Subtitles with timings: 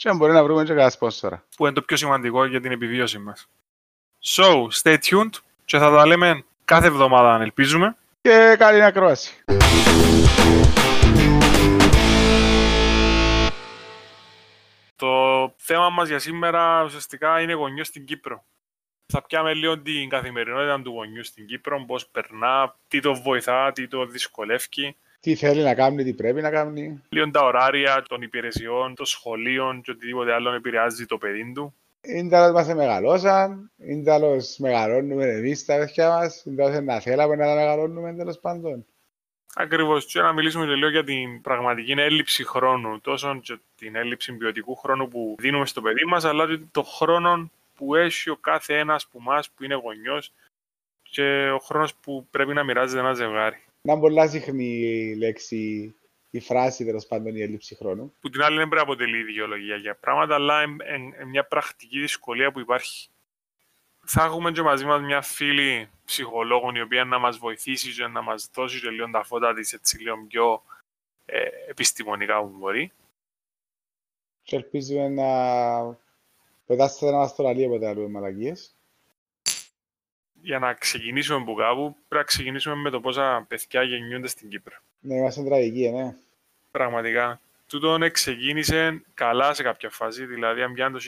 [0.00, 1.44] Και αν μπορεί να βρούμε και κανένα σπόνσορα.
[1.56, 3.48] Που είναι το πιο σημαντικό για την επιβίωση μας.
[4.24, 5.30] So, stay tuned
[5.64, 7.96] και θα τα λέμε κάθε εβδομάδα αν ελπίζουμε.
[8.20, 9.44] Και καλή ακρόαση.
[14.96, 18.44] Το θέμα μας για σήμερα ουσιαστικά είναι γονιός στην Κύπρο.
[19.06, 23.88] Θα πιάμε λίγο την καθημερινότητα του γονιού στην Κύπρο, πώς περνά, τι το βοηθά, τι
[23.88, 24.96] το δυσκολεύει.
[25.20, 27.02] Τι θέλει να κάνει, τι πρέπει να κάνει.
[27.08, 31.74] Λίγο τα ωράρια των υπηρεσιών, των σχολείων και οτιδήποτε άλλο επηρεάζει το παιδί του.
[32.02, 37.36] Είναι τέλος μας μεγαλώσαν, είναι τέλος μεγαλώνουμε εμείς τα παιδιά μας, είναι τέλος να θέλαμε
[37.36, 38.86] να τα μεγαλώνουμε τέλος πάντων.
[39.54, 40.06] Ακριβώς.
[40.06, 44.76] Και να μιλήσουμε και λίγο για την πραγματική έλλειψη χρόνου, τόσο και την έλλειψη ποιοτικού
[44.76, 49.06] χρόνου που δίνουμε στο παιδί μας, αλλά και το χρόνο που έχει ο κάθε ένας
[49.06, 50.32] που μας που είναι γονιός
[51.02, 53.62] και ο χρόνος που πρέπει να μοιράζεται ένα ζευγάρι.
[53.82, 55.94] Να πολλά συχνή η λέξη,
[56.30, 58.14] η φράση τέλος πάντων η έλλειψη χρόνου.
[58.20, 62.52] Που την άλλη δεν πρέπει να αποτελεί ιδεολογία για πράγματα, αλλά είναι μια πρακτική δυσκολία
[62.52, 63.08] που υπάρχει.
[64.04, 68.22] Θα έχουμε και μαζί μας μια φίλη ψυχολόγων η οποία να μας βοηθήσει και να
[68.22, 70.62] μας δώσει και λίγο τα φώτα της έτσι λίγο πιο
[71.24, 72.92] ε, επιστημονικά που μπορεί.
[74.42, 75.98] Και ελπίζουμε να
[76.66, 78.79] πετάσετε ένα αστραλείο από τα μαλακίες.
[80.42, 84.74] Για να ξεκινήσουμε από κάπου, πρέπει να ξεκινήσουμε με το πόσα παιδιά γεννιούνται στην Κύπρο.
[85.00, 86.14] Ναι, είμαστε τραγικοί, ναι.
[86.70, 87.40] Πραγματικά.
[87.66, 91.04] Τούτον ξεκίνησε καλά σε κάποια φάση, δηλαδή αν πιάνε το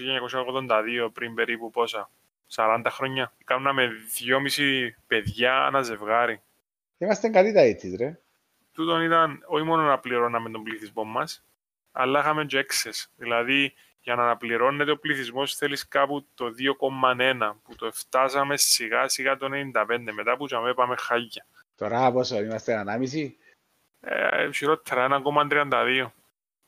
[1.07, 2.11] 1982 πριν περίπου πόσα,
[2.55, 3.33] 40 χρόνια.
[3.45, 3.91] Κάναμε
[4.57, 6.41] 2,5 παιδιά ένα ζευγάρι.
[6.99, 8.19] Είμαστε καλή τα έτσι, ρε.
[8.73, 11.45] Τούτον ήταν όχι μόνο να πληρώναμε τον πληθυσμό μας,
[11.93, 13.07] αλλά είχαμε και excess.
[13.17, 16.45] Δηλαδή, για να αναπληρώνεται ο πληθυσμός θέλεις κάπου το
[17.39, 21.47] 2,1 που το φτάσαμε σιγά σιγά το 95 μετά που τζαμέ πάμε χάγια.
[21.77, 23.31] Τώρα πόσο είμαστε 1,5.
[24.01, 26.07] Ε, χειρότερα 1,32.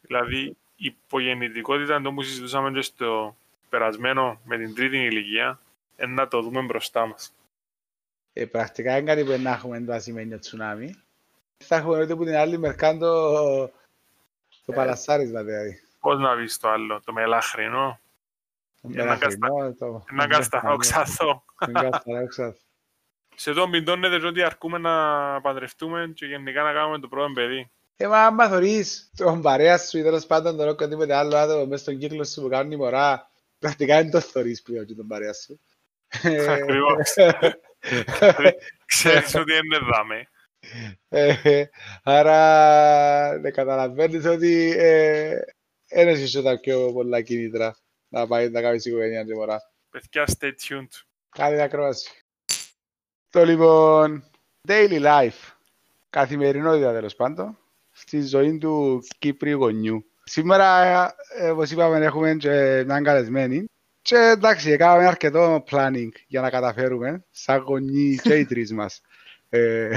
[0.01, 3.37] Δηλαδή η υπογεννητικότητα το που συζητούσαμε και στο
[3.69, 5.61] περασμένο με την τρίτη ηλικία
[6.01, 7.33] είναι να το δούμε μπροστά μας.
[8.33, 10.95] Ε, πρακτικά είναι κάτι που να έχουμε το ασημένιο τσουνάμι.
[11.57, 13.09] Θα έχουμε ότι που την άλλη μερκάντο
[14.65, 15.84] το ε, παλασάρισμα δηλαδή.
[16.05, 18.01] Πώς να πεις το άλλο, το μελάχρινο.
[18.83, 20.05] Το μελάχρινο, το...
[20.11, 21.45] Να κασταρόξαθο.
[21.73, 22.59] κασταρόξαθο.
[23.35, 24.93] Σε τον πιντώνεται ότι αρκούμε να
[25.41, 27.71] παντρευτούμε και γενικά να κάνουμε το πρώτο παιδί.
[27.97, 31.83] Ε, μα άμα θωρείς τον παρέα σου ή τέλος πάντων τον οτιδήποτε άλλο άτομο μέσα
[31.83, 35.33] στον κύκλο σου που κάνουν η μωρά, πρακτικά δεν το θωρείς πλέον και τον παρέα
[35.33, 35.61] σου.
[36.49, 37.15] Ακριβώς.
[38.87, 40.29] Ξέρεις ότι είναι δάμε.
[41.09, 41.65] Ε,
[42.03, 44.77] άρα, ναι, καταλαβαίνεις ότι
[45.95, 47.77] δεν έχεις τα πιο πολλά κίνητρα
[48.09, 49.61] να πάει να κάνεις οικογένεια και μωρά.
[49.91, 51.03] Παιδιά, stay tuned.
[51.31, 52.25] Καλή ακρόαση.
[53.31, 54.25] Το λοιπόν,
[54.69, 55.53] daily life,
[56.11, 57.59] καθημερινότητα τέλος πάντων,
[57.93, 60.05] στη ζωή του Κύπριου γονιού.
[60.25, 61.15] Σήμερα,
[61.51, 63.65] όπως είπαμε, έχουμε και μια καλεσμένη
[64.03, 69.01] και εντάξει, έκαναμε αρκετό planning για να καταφέρουμε, σαν γονεί και οι τρεις μας,
[69.49, 69.91] ε,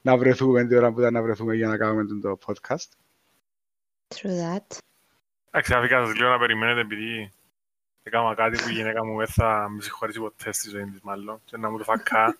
[0.00, 2.88] να βρεθούμε την ώρα που ήταν να βρεθούμε για να κάνουμε το podcast.
[4.14, 4.78] True that.
[5.56, 7.32] Εντάξει, αφήκα σας λίγο να περιμένετε επειδή
[8.02, 11.40] έκανα κάτι που η γυναίκα μου δεν θα με συγχωρήσει ποτέ στη ζωή της μάλλον
[11.44, 12.36] και να μου το φακά.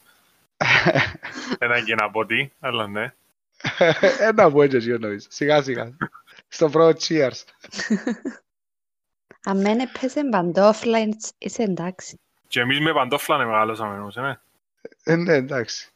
[1.58, 3.14] Ένα και να πω τι, αλλά ναι.
[4.18, 5.26] Ένα που έτσι εσύ νομίζω.
[5.30, 5.96] Σιγά σιγά.
[6.48, 7.42] Στο πρώτο cheers.
[9.44, 10.98] Αν δεν έπαιζε παντόφλα,
[11.38, 12.20] είσαι εντάξει.
[12.48, 14.38] Και εμείς με παντόφλα είναι μεγάλωσαμε όμως, ναι.
[15.04, 15.92] Ε, ναι, εντάξει.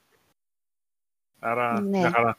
[1.38, 1.98] Άρα, ναι.
[1.98, 2.38] μια χαρά.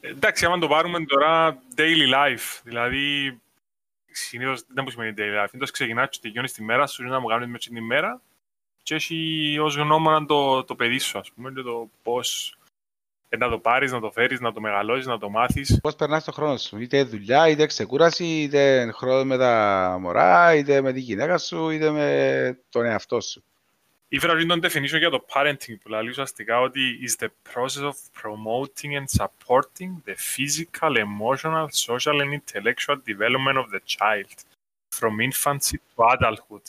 [0.00, 3.38] Εντάξει, άμα το πάρουμε τώρα daily life, δηλαδή
[4.10, 7.26] συνήθως δεν μου σημαίνει daily life, εντός ξεκινάς και τελειώνεις τη μέρα σου, να μου
[7.26, 8.20] κάνεις με την ημέρα
[8.82, 12.58] και έχει ως γνώμονα το, το παιδί σου, ας πούμε, και το πώς
[13.38, 15.78] να το πάρεις, να το φέρεις, να το μεγαλώσεις, να το μάθεις.
[15.80, 20.80] Πώς περνάς το χρόνο σου, είτε δουλειά, είτε ξεκούραση, είτε χρόνο με τα μωρά, είτε
[20.80, 23.42] με τη γυναίκα σου, είτε με τον εαυτό σου.
[24.10, 27.94] Ήφερα πριν τον definition για το parenting που λέει ουσιαστικά ότι is the process of
[28.22, 34.34] promoting and supporting the physical, emotional, social and intellectual development of the child
[34.88, 36.62] from infancy to adulthood.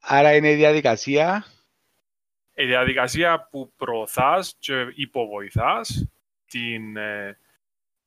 [0.00, 1.46] Άρα είναι η διαδικασία.
[2.54, 6.06] Η διαδικασία που προωθάς και υποβοηθάς
[6.46, 7.38] την, ε,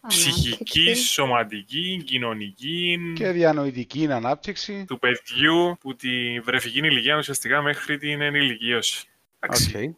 [0.08, 0.96] ψυχικής, Ανάπτυξη.
[1.04, 4.86] σωματικής, κοινωνικής, Και διανοητική ανάπτυξη.
[4.88, 9.08] του παιδιού που τη βρεφική ηλικία ουσιαστικά μέχρι την ενηλικίωση.
[9.40, 9.96] Εντάξει, Οκ.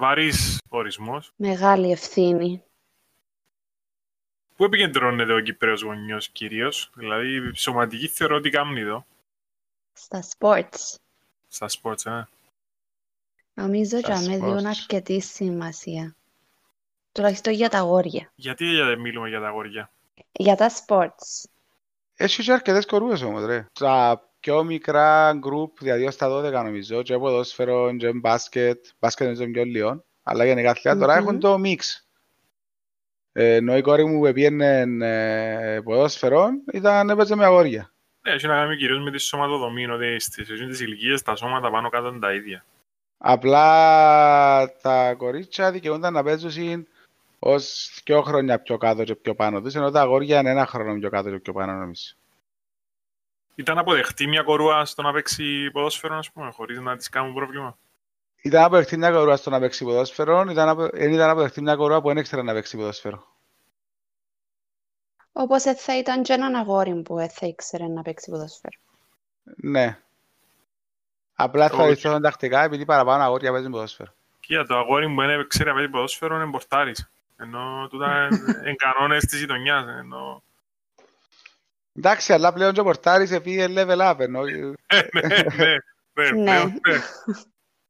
[0.00, 1.32] βαρύς ορισμός.
[1.36, 2.62] Μεγάλη ευθύνη.
[4.56, 9.06] Πού επικεντρώνεται ο Κυπρέος γονιός κυρίως, δηλαδή σωματική θεωρώ ότι κάνει εδώ,
[9.92, 10.94] Στα sports.
[11.48, 12.22] στα sports, ε.
[13.54, 14.64] Νομίζω Στα ότι με διούν sports.
[14.64, 16.16] αρκετή σημασία.
[17.12, 18.32] Τουλάχιστον για τα αγόρια.
[18.34, 19.90] Γιατί δεν μιλούμε για τα αγόρια;
[20.32, 21.48] Για τα sports.
[22.16, 23.66] Έχεις και αρκετές κορούες όμως, ρε.
[23.72, 29.42] Τα πιο μικρά γκρουπ, δηλαδή ως τα 12 νομίζω, και ποδόσφαιρο, και μπάσκετ, μπάσκετ νομίζω
[29.42, 31.26] είναι πιο λίγο, αλλά γενικά αθλητικά τώρα Μμμ.
[31.26, 32.08] έχουν το μίξ.
[33.32, 37.92] Ε, ενώ η κόρη μου που πήγαινε ε, ποδόσφαιρο ήταν έπαιζε με αγόρια.
[38.22, 41.70] Ναι, έχει να κάνει κυρίως με τη σωματοδομή, ότι στις εκείνες τις ηλικίες τα σώματα
[41.70, 42.64] πάνω κάτω είναι τα ίδια.
[43.18, 46.86] Απλά τα κορίτσια δικαιούνταν να παίζουν
[47.38, 50.98] ως δύο χρόνια πιο κάτω και πιο πάνω τους, ενώ τα αγόρια είναι ένα χρόνο
[50.98, 52.14] πιο κάτω και πιο πάνω νομίζω.
[53.54, 57.78] Ήταν αποδεχτή μια κορούα στο να παίξει ποδόσφαιρο, ας πούμε, χωρίς να της κάνουν πρόβλημα;
[58.42, 60.88] Ήταν αποδεχτή μια κορούα στο να παίξει ποδόσφαιρο, ήταν, απο...
[60.88, 63.26] δεν ήταν αποδεχτή μια κορούα που δεν ήξερε να παίξει ποδόσφαιρο.
[65.32, 68.78] Όπως ε, θα ήταν και έναν αγόρι που ε, θα ήξερε να παίξει ποδόσφαιρο.
[69.56, 69.98] Ναι.
[71.34, 71.76] Απλά Όχι.
[71.76, 74.12] θα ρίξω τακτικά επειδή παραπάνω αγόρια παίζουν ποδόσφαιρο.
[74.40, 77.10] Κοίτα, το αγόρι μου δεν ξέρει να παίζει ποδόσφαιρο είναι μπορτάρης.
[77.40, 78.28] Ενώ τούτα
[78.60, 79.86] είναι κανόνες της γειτονιάς.
[79.98, 80.42] Ενώ...
[81.92, 84.42] Εντάξει, αλλά πλέον και ο Πορτάρης επήγε level up, ενώ...
[84.42, 84.60] ναι,
[85.12, 85.76] ναι, ναι,
[86.14, 86.40] Ναι.
[86.42, 87.00] πλέον, ναι.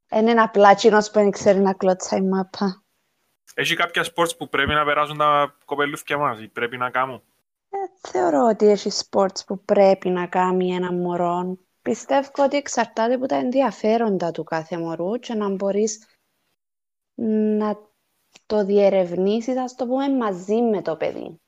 [0.09, 2.83] Δεν είναι απλά κοινός που δεν ξέρει να κλωτσάει μάπα.
[3.55, 7.23] Έχει κάποια sports που πρέπει να περάσουν τα κοπελούθια μας ή πρέπει να κάνουν.
[7.71, 11.59] Ε, θεωρώ ότι έχει sports που πρέπει να κάνει ένα μωρό.
[11.83, 16.07] Πιστεύω ότι εξαρτάται από τα ενδιαφέροντα του κάθε μωρού και να μπορείς
[17.59, 17.79] να
[18.47, 21.41] το διερευνήσεις, ας το πούμε, μαζί με το παιδί.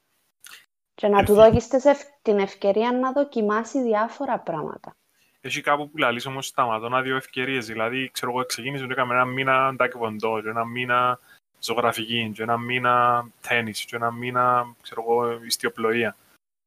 [0.94, 4.94] Και να του Ευθύ- δώσεις τις ευ- την ευκαιρία να δοκιμάσει διάφορα πράγματα.
[5.40, 7.66] Έχει κάπου που λαλείς όμως σταματώνα δύο ευκαιρίες.
[7.66, 11.18] Δηλαδή, ξέρω εγώ, ξεκίνησε και έκαμε ένα μήνα τακεβοντό, και ένα μήνα
[11.60, 16.16] ζωγραφική, και ένα μήνα τένις, και ένα μήνα, ξέρω εγώ, ιστιοπλοεία.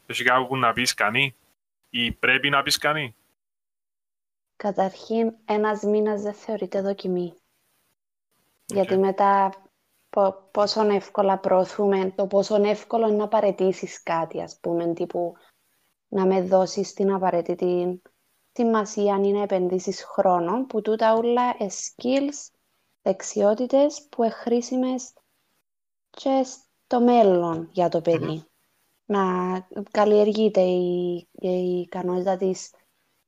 [0.06, 1.36] Έχει κάπου που να πεις κανεί
[1.90, 3.16] ή πρέπει να πεις κανεί;
[4.56, 7.34] Καταρχήν, ένας μήνας δεν θεωρείται δοκιμή.
[8.66, 9.72] Γιατί μετά πο-
[10.52, 15.34] πόσο εύκολα προωθούμε, το πόσο εύκολο είναι να παρετήσεις κάτι, ας πούμε, τύπου
[16.08, 18.02] να με δώσεις την απαραίτητη
[18.52, 22.56] σημασία ή να επενδύσεις χρόνο, που τούτα όλα ε skills,
[23.02, 25.14] δεξιότητες που είναι χρήσιμες
[26.10, 28.46] και στο μέλλον για το παιδί.
[29.06, 29.22] Να
[29.92, 32.74] καλλιεργείται η, η ικανότητα της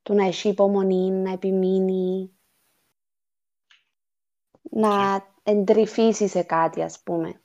[0.02, 2.38] του να έχει υπομονή, να επιμείνει,
[4.62, 7.40] να εντρυφήσει σε κάτι, ας πούμε.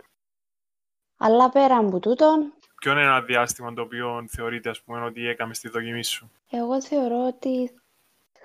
[1.18, 2.52] Αλλά πέρα από τούτο,
[2.82, 6.32] Ποιο είναι ένα διάστημα το οποίο θεωρείται, ας πούμε, ότι έκαμε στη δοκιμή σου.
[6.50, 7.72] εγώ θεωρώ ότι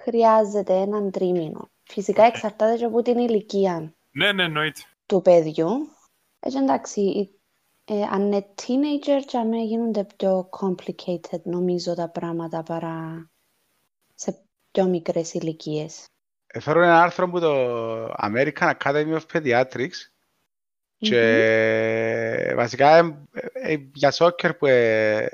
[0.02, 1.68] χρειάζεται έναν τρίμηνο.
[1.84, 4.80] Φυσικά εξαρτάται και από την ηλικία Ναι, ναι, εννοείται.
[5.06, 5.68] του παιδιού.
[6.40, 7.40] Έτσι εντάξει, η-
[7.84, 13.30] ε, αν είναι teenager, και αμέ γίνονται πιο complicated, νομίζω, τα πράγματα παρά
[14.14, 16.04] σε πιο μικρές ηλικίες.
[16.56, 19.96] Έφερω ένα άρθρο από το American Academy of Pediatrics
[20.98, 25.28] και βασικά ε, ε, για soccer που ε,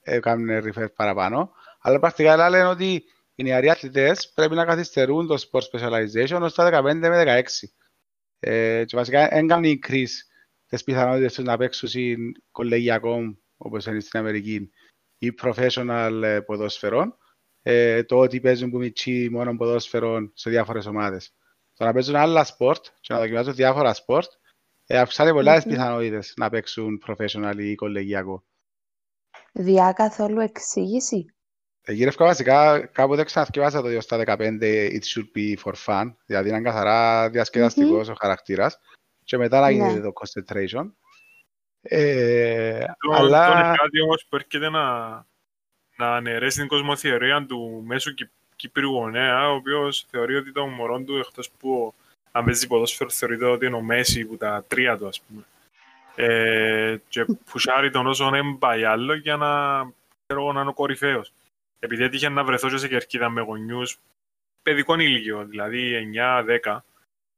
[0.00, 3.04] έκαναν refer παραπάνω, αλλά πρακτικά λένε ότι
[3.34, 7.42] οι νεαροί αθλητές πρέπει να καθυστερούν το sport specialization ως τα 15 με 16.
[8.38, 10.14] Ε, και βασικά δεν κάνει increase
[10.66, 12.00] τις πιθανότητες τους να παίξουν σε
[12.50, 14.70] κολεγιακό, όπως είναι στην Αμερική,
[15.18, 17.16] ή professional ε, ποδόσφαιρο,
[17.68, 21.34] ε, το ότι παίζουν που μιτσί μόνο ποδόσφαιρο σε διάφορες ομάδες.
[21.74, 24.32] Το να παίζουν άλλα sport και να δοκιμάζουν διάφορα sport,
[24.86, 25.72] ε, αυξάνει πολλά τις Μμμ.
[25.72, 28.44] πιθανότητες να παίξουν professional ή κολεγιακό.
[29.52, 31.24] Διά καθόλου εξήγηση.
[31.82, 34.58] Ε, γύρευκα βασικά, κάποτε ξαναθκευάσα το 2 στα 15
[34.92, 38.78] it should be for fun, δηλαδή είναι καθαρά διασκεδαστικός ο χαρακτήρας
[39.24, 39.72] και μετά να Ναι.
[39.72, 40.90] γίνεται το concentration.
[41.80, 43.46] Ε, Το, αλλά...
[43.46, 44.82] το είναι κάτι όμως που έρχεται να,
[45.96, 51.00] να αναιρέσει την κοσμοθεωρία του μέσου Κυ- Κύπριου γονέα, ο οποίος θεωρεί ότι το μωρό
[51.00, 51.94] του, εκτός που
[52.32, 55.44] αν παίζει ποδόσφαιρο, θεωρείται ότι είναι ο Μέση που τα τρία του, ας πούμε.
[56.14, 59.78] Ε, και πουσάρει τον όσο δεν πάει άλλο για να,
[60.26, 61.32] ξέρω, εγώ, να είναι ο κορυφαίος.
[61.78, 63.98] Επειδή έτυχε να βρεθώ και σε κερκίδα με γονιούς
[64.62, 66.10] παιδικών ηλικιών, δηλαδή
[66.62, 66.84] 9-10,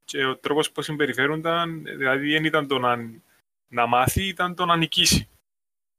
[0.05, 2.97] και ο τρόπος που συμπεριφέρονταν, δηλαδή δεν ήταν το να,
[3.69, 5.29] να μάθει, ήταν το να νικήσει.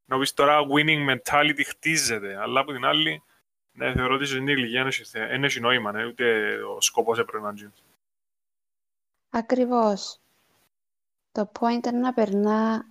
[0.09, 3.23] Νομίζω τώρα winning mentality χτίζεται, αλλά από την άλλη,
[3.71, 7.19] ναι, θεωρώ ότι στην ηλικία δεν έχει θε- δεν έχει νόημα, ναι, ούτε ο σκοπός
[7.19, 7.71] έπρεπε να γίνει.
[9.29, 10.19] Ακριβώς.
[11.31, 12.85] Το point είναι να περνά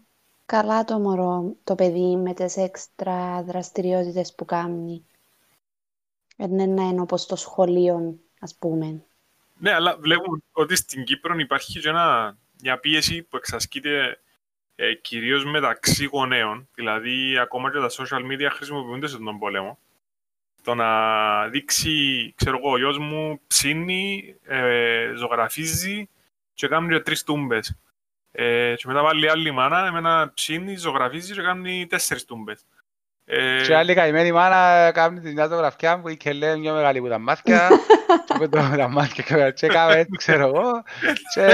[0.47, 5.05] καλά το μωρό, το παιδί με τις έξτρα δραστηριότητες που κάνει.
[6.37, 9.03] Δεν είναι ένα όπως το σχολείο, ας πούμε.
[9.59, 14.21] Ναι, αλλά βλέπουμε ότι στην Κύπρο υπάρχει και ένα, μια πίεση που εξασκείται
[14.80, 16.68] ε, κυρίως μεταξύ γονέων.
[16.75, 19.78] Δηλαδή, ακόμα και τα social media χρησιμοποιούνται σε τον πόλεμο.
[20.62, 26.08] Το να δείξει, ξέρω εγώ, ο γιος μου ψήνει, ε, ζωγραφίζει
[26.54, 27.78] και κάνει και τρεις τούμπες.
[28.30, 32.66] Ε, και μετά βάλει άλλη μάνα, εμένα ψήνει, ζωγραφίζει και κάνει τέσσερις τούμπες.
[33.30, 33.62] Ε...
[33.62, 37.18] Και άλλη καημένη μάνα κάνει την μια ζωγραφιά που είχε λέει μια μεγάλη που τα
[37.18, 37.68] μάτια
[38.38, 40.82] και τα μάτια και έκαμε έτσι ξέρω εγώ
[41.35, 41.42] και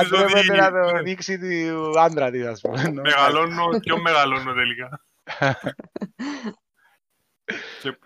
[0.00, 2.92] αντρέπεται να το δείξει του άντρα της ας πούμε.
[2.92, 5.04] Μεγαλώνω, πιο μεγαλώνω τελικά.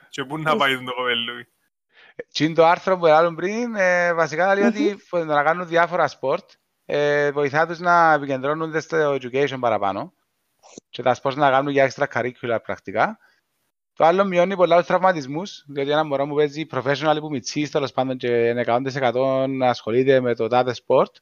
[0.08, 1.32] Και πού να πάει το κοπέλου.
[2.32, 6.50] Τι είναι το άρθρο που έλεγαν πριν, ε, βασικά λέει ότι να κάνουν διάφορα sport,
[6.84, 10.14] ε, βοηθά τους να επικεντρώνονται στο education παραπάνω
[10.90, 13.18] και τα sport να κάνουν για extra curricular πρακτικά.
[13.92, 17.92] Το άλλο μειώνει πολλά τους τραυματισμούς, διότι ένα μωρό μου παίζει professional που μιτσής, τέλος
[17.92, 21.12] πάντων και είναι 100% να ασχολείται με το τάδε sport,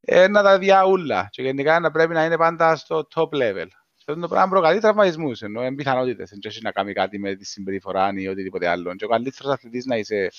[0.00, 3.66] ε, να τα δια ούλλα και γενικά να πρέπει να είναι πάντα στο top level.
[3.98, 8.10] Αυτό το πράγμα προκαλεί τραυματισμούς, ενώ είναι πιθανότητες, δεν να κάνει κάτι με τη συμπεριφορά
[8.16, 8.94] ή οτιδήποτε άλλο.
[8.94, 10.30] Και ο καλύτερος αθλητής να είσαι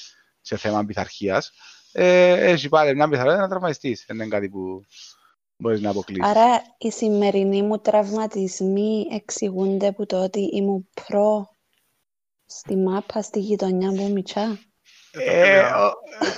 [0.42, 1.52] σε θέμα πειθαρχίας,
[1.92, 4.04] ε, έχει πάλι μια πιθανότητα να τραυματιστείς.
[4.08, 4.86] Δεν είναι κάτι που
[5.58, 6.26] μπορείς να αποκλείσεις.
[6.26, 11.56] Άρα οι σημερινοί μου τραυματισμοί εξηγούνται από το ότι ήμουν προ
[12.46, 14.60] στη μάπα στη γειτονιά μου μητσά.
[15.18, 15.64] Ε,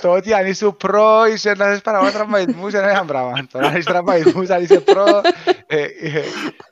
[0.00, 3.46] το ότι αν είσαι προ είσαι να είσαι παραγωγός τραυματισμούς είναι ένα πράγμα.
[3.46, 5.20] Τώρα αν είσαι τραυματισμούς, αν είσαι προ...
[5.66, 5.86] Ε,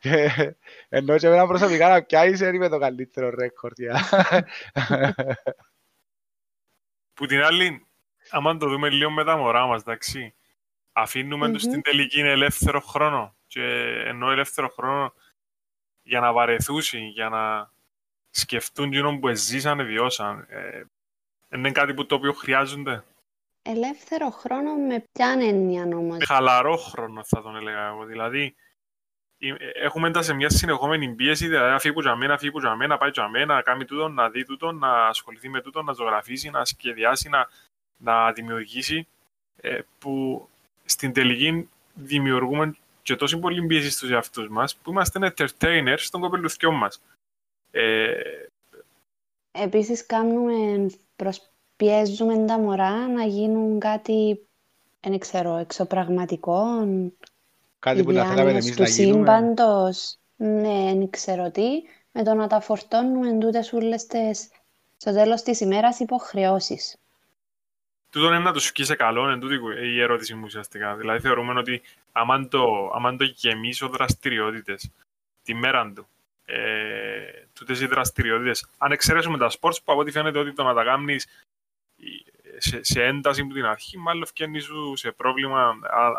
[0.01, 0.57] ε,
[0.89, 3.77] ενώ και εμένα προσωπικά να πιάσεις είμαι το καλύτερο ρέκορτ.
[7.15, 7.87] Που την άλλη,
[8.31, 10.35] άμα το δούμε λίγο με τα μωρά μας, εντάξει,
[10.97, 13.35] αφήνουμε τους στην τελική ελεύθερο χρόνο.
[13.47, 13.63] Και
[14.07, 15.13] ενώ ελεύθερο χρόνο
[16.03, 17.71] για να βαρεθούσει, για να
[18.31, 20.47] σκεφτούν γίνον που ζήσανε, βιώσαν.
[20.49, 20.83] Ε,
[21.55, 23.05] είναι κάτι που το οποίο χρειάζονται.
[23.63, 28.05] Ελεύθερο χρόνο με ποια έννοια όμως; Χαλαρό χρόνο θα τον έλεγα εγώ.
[28.05, 28.55] Δηλαδή,
[29.75, 32.77] έχουμε εντάσει σε μια συνεχόμενη πίεση, δηλαδή να φύγει που για μένα, φύγει που για
[32.77, 35.83] μένα, να πάει για μένα, να κάνει τούτο, να δει τούτο, να ασχοληθεί με τούτο,
[35.83, 37.49] να ζωγραφίσει, να σχεδιάσει, να,
[37.97, 39.09] να δημιουργήσει,
[39.57, 40.49] ε, που
[40.87, 46.73] στην τελική δημιουργούμε και τόσο πολύ πίεση στους εαυτούς μας, που είμαστε entertainers στον κοπελουθιό
[46.73, 47.01] μας.
[47.71, 48.13] Ε...
[49.53, 54.47] Επίσης κάνουμε, προσπιέζουμε τα μωρά να γίνουν κάτι,
[55.01, 56.65] δεν ξέρω, εξωπραγματικό.
[57.79, 59.17] Κάτι που να θέλαμε εμείς να γίνουμε.
[59.17, 64.49] σύμπαντος, ναι, δεν ξέρω τι, με το να τα φορτώνουμε τούτες ούλες τις,
[64.97, 66.97] στο τέλος της ημέρας υποχρεώσεις.
[68.17, 70.95] Τούτο είναι να τους βγει σε καλό, είναι τούτη η ερώτηση μου ουσιαστικά.
[70.97, 71.83] Δηλαδή θεωρούμε ότι
[72.13, 74.91] άμα το, άμα το γεμίσω δραστηριότητες
[75.43, 76.07] τη μέρα του,
[76.45, 78.67] ε, τούτες οι δραστηριότητες.
[78.79, 81.27] Αν εξαιρέσουμε τα sports που από ό,τι φαίνεται ότι το να τα κάνεις
[82.57, 85.69] σε, σε ένταση από την αρχή, μάλλον φτιάχνεις σου σε πρόβλημα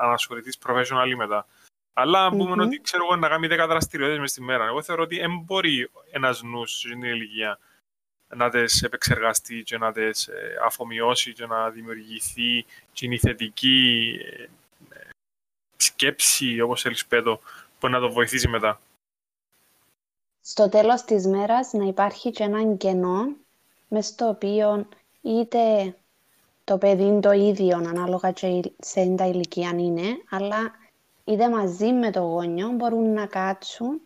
[0.02, 1.46] αν ασχοληθείς professional μετά.
[1.94, 2.38] Αλλά mm-hmm.
[2.38, 4.66] πούμε ότι ξέρω εγώ να κάνει 10 δραστηριότητες μες τη μέρα.
[4.66, 7.60] Εγώ θεωρώ ότι δεν μπορεί ένας νους στην ηλικία
[8.36, 14.10] να τις επεξεργαστεί και να τις ε, αφομοιώσει και να δημιουργηθεί και η θετική
[14.90, 15.10] ε,
[15.78, 17.40] σκέψη, όπως θέλεις πέτω,
[17.80, 18.82] που να το βοηθήσει μετά.
[20.42, 23.36] Στο τέλος της μέρας να υπάρχει και έναν κενό
[23.88, 24.88] μες στο οποίο
[25.22, 25.96] είτε
[26.64, 30.72] το παιδί είναι το ίδιο ανάλογα και σε τα ηλικία είναι, αλλά
[31.24, 34.02] είτε μαζί με το γόνιο μπορούν να κάτσουν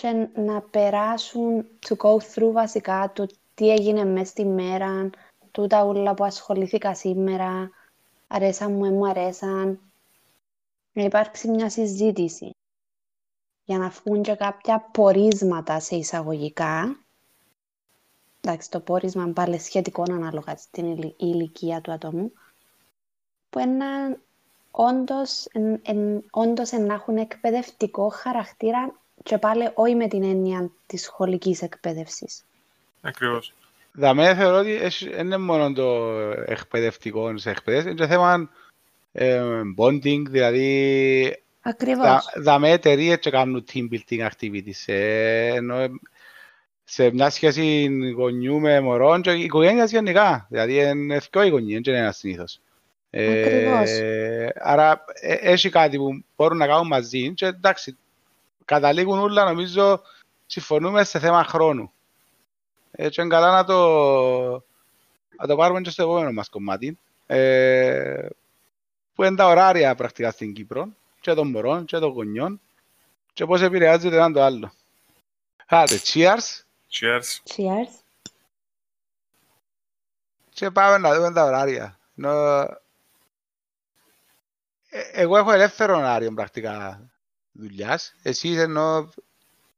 [0.00, 5.10] και να περάσουν, to go through βασικά το τι έγινε μέσα στη μέρα,
[5.50, 7.70] τούτα όλα που ασχολήθηκα σήμερα,
[8.26, 9.80] αρέσαν μου, μου αρέσαν.
[10.92, 12.50] Να υπάρξει μια συζήτηση
[13.64, 16.98] για να βγουν και κάποια πορίσματα σε εισαγωγικά.
[18.40, 22.32] Εντάξει, το πόρισμα πάλι σχετικό ανάλογα στην ηλικία του ατόμου.
[23.50, 24.18] Που ένα,
[24.70, 31.02] όντως, εν, εν, όντως να έχουν εκπαιδευτικό χαρακτήρα και πάλι όχι με την έννοια της
[31.02, 32.44] σχολικής εκπαίδευσης.
[33.00, 33.54] Ακριβώς.
[33.92, 34.78] Δαμέ θεωρώ ότι
[35.14, 36.10] δεν είναι μόνο το
[36.46, 38.50] εκπαιδευτικό σε εκπαίδευση, είναι το θέμα
[39.12, 39.42] ε,
[39.78, 42.32] bonding, δηλαδή Ακριβώς.
[42.36, 44.82] Δαμε εταιρείες και κάνουν team building activities.
[44.86, 45.88] Ε, ενώ
[46.84, 50.46] σε μια σχέση γονιού με μωρών και οικογένειας γενικά.
[50.50, 52.60] Δηλαδή είναι πιο η γονιά, δεν είναι ένας συνήθως.
[53.10, 57.96] Ε, άρα ε, έχει κάτι που μπορούν να κάνουν μαζί και εντάξει,
[58.64, 60.02] καταλήγουν όλα νομίζω
[60.46, 61.92] συμφωνούμε σε θέμα χρόνου.
[62.90, 63.78] Έτσι είναι καλά να το,
[65.36, 66.98] να το πάρουμε και στο επόμενο μας κομμάτι.
[67.26, 68.26] Ε,
[69.14, 70.88] που είναι τα ωράρια πρακτικά στην Κύπρο
[71.20, 72.60] και των μωρών και των γονιών
[73.32, 74.72] και πώς επηρεάζει το ένα το άλλο.
[75.66, 76.64] Άντε, cheers
[77.00, 77.40] Cheers.
[77.44, 77.90] Cheers.
[80.50, 81.98] και πάμε να δούμε τα ωράρια.
[82.16, 82.60] Ενώ...
[84.88, 87.00] Ε, εγώ έχω ελεύθερο ωράριο πρακτικά
[87.54, 88.14] δουλειάς.
[88.22, 89.08] Εσείς ενώ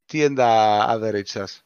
[0.05, 1.65] τι είναι τα average σας;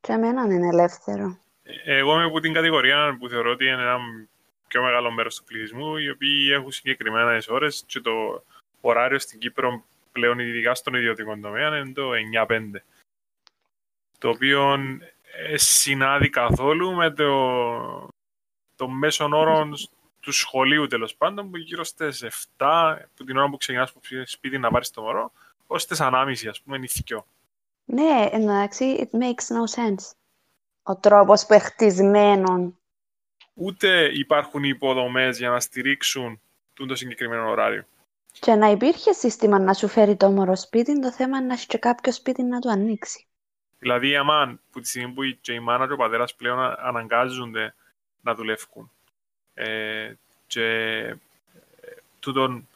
[0.00, 1.38] Και εμένα είναι ελεύθερο.
[1.62, 3.98] Ε, Εγώ είμαι από την κατηγορία που θεωρώ ότι είναι ένα
[4.68, 8.44] πιο μεγάλο μέρος του πληθυσμού, οι οποίοι έχουν συγκεκριμένες ώρες και το
[8.80, 12.82] ωράριο στην Κύπρο πλέον, ειδικά στον ιδιωτικό τομέα, είναι το 9-5.
[14.18, 14.72] Το οποίο
[15.48, 18.08] ε, συνάδει καθόλου με το,
[18.76, 19.68] το μέσον όρο
[20.24, 22.22] του σχολείου τέλος πάντων, που γύρω στις
[22.56, 25.32] 7, που την ώρα που ξεκινά από σπίτι να πάρεις το μωρό,
[25.66, 27.26] ως τι 1.30 ας πούμε, νηθικιό.
[27.84, 30.12] Ναι, εντάξει, it makes no sense.
[30.82, 32.78] Ο τρόπος που χτισμένον.
[33.54, 36.40] Ούτε υπάρχουν οι υποδομές για να στηρίξουν
[36.74, 37.84] τούτο το συγκεκριμένο ωράριο.
[38.40, 41.66] Και να υπήρχε σύστημα να σου φέρει το μωρό σπίτι, το θέμα είναι να έχει
[41.66, 43.26] και κάποιο σπίτι να του ανοίξει.
[43.78, 46.76] Δηλαδή, άμα που τη στιγμή που η- και η μάνα και ο πατέρας πλέον α-
[46.80, 47.74] αναγκάζονται
[48.20, 48.90] να δουλεύουν.
[49.54, 50.12] Ε,
[50.46, 50.62] και
[50.98, 51.14] ε,
[52.20, 52.68] τούτον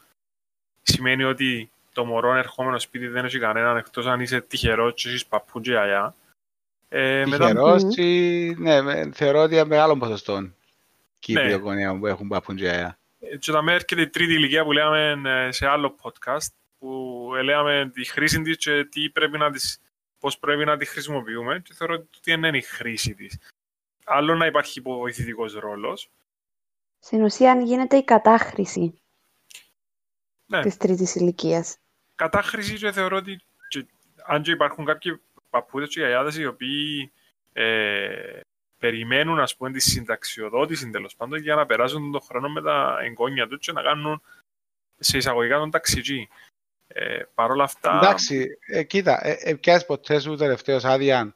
[0.83, 5.25] σημαίνει ότι το μωρό ερχόμενο σπίτι δεν έχει κανέναν εκτός αν είσαι τυχερός και έχεις
[5.25, 6.15] παππού και γιαγιά.
[6.89, 7.89] Ε, μετά, Τυχερός Μμμ.
[7.89, 8.03] και
[8.57, 10.49] ναι, με- θεωρώ ότι είναι μεγάλο ποσοστό
[11.19, 11.53] Κύπριο Ναι.
[11.55, 12.97] γονέα που έχουν παπουντζιά.
[13.19, 16.47] ε, και όταν έρχεται η τρίτη ηλικία που λέμε ε, σε άλλο podcast
[16.79, 19.79] που ε, λέμε τη χρήση της και τι πρέπει να της,
[20.19, 23.37] πώς πρέπει να τη χρησιμοποιούμε και θεωρώ ότι δεν είναι η χρήση της.
[24.03, 26.09] Άλλο να υπάρχει υποβοηθητικός ρόλος
[26.99, 29.01] Στην ουσία γίνεται η κατάχρηση
[30.45, 30.61] Ναι.
[30.61, 31.77] της τρίτης ηλικίας.
[32.15, 33.85] κατάχρηση και θεωρώ ότι και,
[34.25, 37.11] αν και υπάρχουν κάποιοι παππούδες και γιαγιάδες οι οποίοι
[37.53, 38.39] ε,
[38.77, 43.47] περιμένουν ας πούμε τη συνταξιοδότηση τέλος πάντων για να περάσουν τον χρόνο με τα εγγόνια
[43.47, 44.21] τους και να κάνουν
[44.99, 46.27] σε εισαγωγικά τον ταξιτζή.
[46.87, 51.35] Ε, Παρ' όλα αυτά, Εντάξει, ε, κοίτα, ε, ε, πιάσεις ποτέ σου τελευταίος άδεια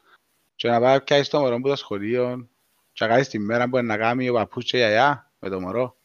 [0.56, 2.50] και να πάει πιάσεις το μωρό που το σχολείο
[2.94, 5.50] και να κάνεις τη μέρα που είναι να κάνει ο παππούς και η γιαγιά με
[5.50, 5.98] το μωρό.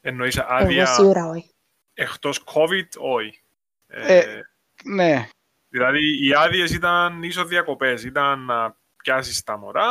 [0.00, 1.50] εννοείς Εγώ άδεια σίγουρα όχι.
[1.94, 3.42] εκτός COVID, όχι.
[3.86, 4.40] Ε, Ε,
[4.84, 5.28] Ναι,
[5.68, 9.88] Δηλαδή οι άδειες ήταν ίσο διακοπές, ήταν να πιάσεις τα μωρά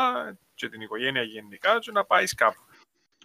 [0.53, 2.61] και την οικογένεια γενικά και να πάεις κάπου.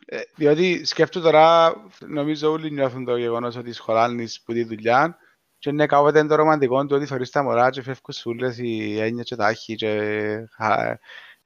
[0.06, 1.74] ε, διότι σκέφτομαι τώρα,
[2.06, 5.18] νομίζω όλοι νιώθουν το γεγονός ότι σχολάνεις που τη δουλειά
[5.58, 9.26] και είναι κάποτε το ρομαντικό του ότι θωρείς τα μωρά και φεύγουν σούλες οι έννοιες
[9.26, 10.00] και τα άχη και
[10.50, 10.98] χα,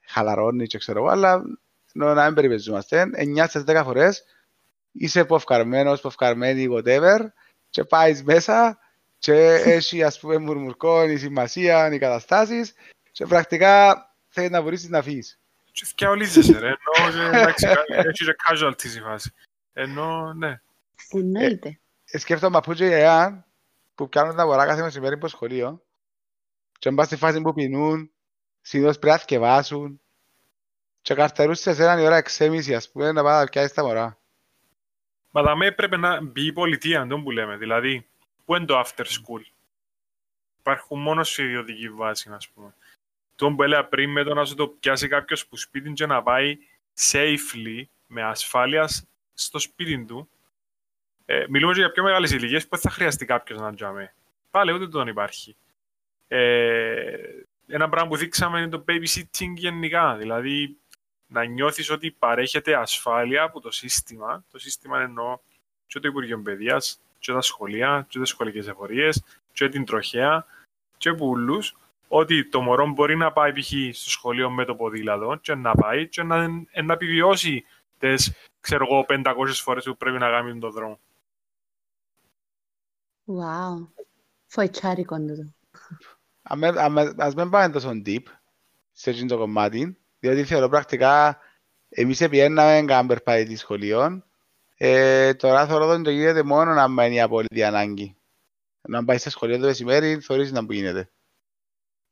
[0.05, 1.62] χαλαρώνεις και ξέρω εγώ, αλλά ενώ
[1.93, 4.23] να μην περιπεζόμαστε, 9 στις 10 φορές
[4.91, 7.19] είσαι ποφκαρμένος, ποφκαρμένη, whatever
[7.69, 8.79] και πάεις μέσα
[9.17, 12.73] και έχει ας πούμε μουρμουρκόν, η σημασία, οι καταστάσεις
[13.11, 15.39] και πρακτικά θέλει να βρίσκεις να φύγεις.
[15.71, 19.33] Και θκιαολίζεσαι ρε, ενώ και, εντάξει, έχει και casualties η φάση.
[19.73, 20.61] Ενώ, ναι.
[21.09, 21.79] Εννοείται.
[22.05, 23.47] Ε, σκέφτομαι από και γιαγιά
[23.95, 25.83] που πιάνουν τα μωρά κάθε μεσημέρι από σχολείο
[26.79, 28.11] και μπας στη φάση που πεινούν,
[28.61, 30.01] συνήθως πρέπει να θκευάσουν
[31.03, 34.17] και καρτερούν σε εσέναν η ώρα 6.30 ας πούμε να πάει να πιάσεις τα μωρά.
[35.31, 37.57] Μα δαμέ πρέπει να μπει η πολιτεία, τον που λέμε.
[37.57, 38.07] Δηλαδή,
[38.45, 39.41] πού είναι το after school.
[40.59, 42.75] Υπάρχουν μόνος σε ιδιωτική βάση, ας πούμε.
[43.35, 46.23] Τον που έλεγα πριν με το να σου το πιάσει κάποιος που σπίτι και να
[46.23, 46.57] πάει
[47.11, 48.89] safely, με ασφάλεια
[49.33, 50.29] στο σπίτι του.
[51.25, 54.13] Ε, μιλούμε και για πιο μεγάλες ηλικίες που δεν θα χρειαστεί κάποιος να τζάμε.
[54.51, 55.55] Πάλι ούτε τον υπάρχει.
[56.27, 57.15] Ε,
[57.67, 60.15] ένα πράγμα που δείξαμε είναι το babysitting γενικά.
[60.15, 60.77] Δηλαδή,
[61.33, 64.45] να νιώθεις ότι παρέχεται ασφάλεια από το σύστημα.
[64.51, 65.39] Το σύστημα εννοώ
[65.87, 70.45] και το Υπουργείο Παιδείας, και τα σχολεία, και τις σχολικές εφορίες, και την τροχέα,
[70.97, 71.75] και πουλούς,
[72.07, 73.67] ότι το μωρό μπορεί να πάει π.χ.
[73.91, 77.65] στο σχολείο με το ποδήλατο και να πάει και να, ε, να επιβιώσει
[77.97, 80.99] τις, ξέρω εγώ, 500 φορές που πρέπει να κάνει τον δρόμο.
[83.25, 83.87] Wow.
[84.45, 85.53] Φοητσάρικο τούτο.
[86.41, 88.23] Αμέ- αμέ- Ας μην πάμε τόσο deep
[88.91, 91.37] σε εκείνο το κομμάτι, διότι θεωρώ πρακτικά
[91.89, 94.23] εμείς επιέναμε κάμπερ πάει τη σχολείο,
[94.75, 98.17] ε, τώρα θεωρώ ότι το γίνεται μόνο να μένει η απόλυτη ανάγκη.
[98.81, 101.09] Να πάει σε σχολείο το μεσημέρι, θεωρείς να που γίνεται.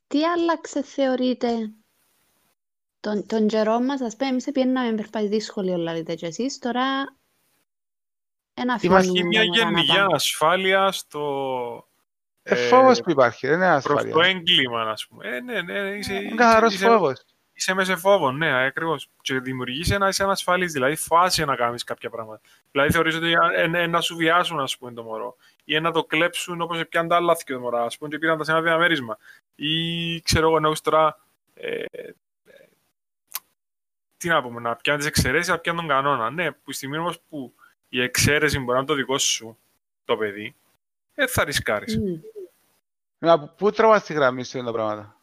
[0.07, 1.71] Τι άλλαξε θεωρείτε
[2.99, 7.15] τον, τον καιρό μας, ας πούμε, εμείς πιέναμε περπατητή σχολείο, λέτε και εσείς, τώρα
[8.53, 10.13] ένα Υπάρχει αφήνουμε μια τα μωρά να γενική πάνε.
[10.13, 11.85] ασφάλεια στο
[12.43, 14.29] Ε, Ε, φόβος που υπάρχει, δεν είναι προς το ασφάλεια.
[14.29, 15.27] έγκλημα, ας πούμε.
[15.27, 17.25] Ε, ναι, ναι, είσαι, Είναι καθαρός είσαι, φόβος.
[17.61, 19.09] Είσαι μέσα σε φόβο, ναι, ακριβώς.
[19.21, 22.41] Και δημιουργείς ένα είσαι ανασφαλής, δηλαδή φοβάσαι να κάνεις κάποια πράγματα.
[22.71, 25.35] Δηλαδή θεωρείς ότι ε, ε, να σου βιάσουν, ας πούμε, το μωρό.
[25.63, 28.37] Ή να το κλέψουν όπως πιάνουν τα άλλα και το μωρό, ας πούμε, και πήραν
[28.37, 29.17] τα σε ένα διαμέρισμα.
[29.55, 31.19] Ή ξέρω εγώ, εννοείς τώρα.
[31.53, 32.13] Ε, ε,
[34.17, 36.29] τι να πούμε, να πιάνεις τις εξαιρέσεις, να πιάνει τον κανόνα.
[36.29, 37.53] Ναι, που στη στιγμή όμως που
[37.89, 39.57] η εξαίρεση μπορεί να είναι το δικό σου
[40.05, 40.55] το παιδί,
[41.13, 41.97] ε, θα ρισκάρεις.
[41.97, 42.19] Μμ.
[43.17, 45.20] Μα πού τραβάς τη γραμμή σου τα πράγματα;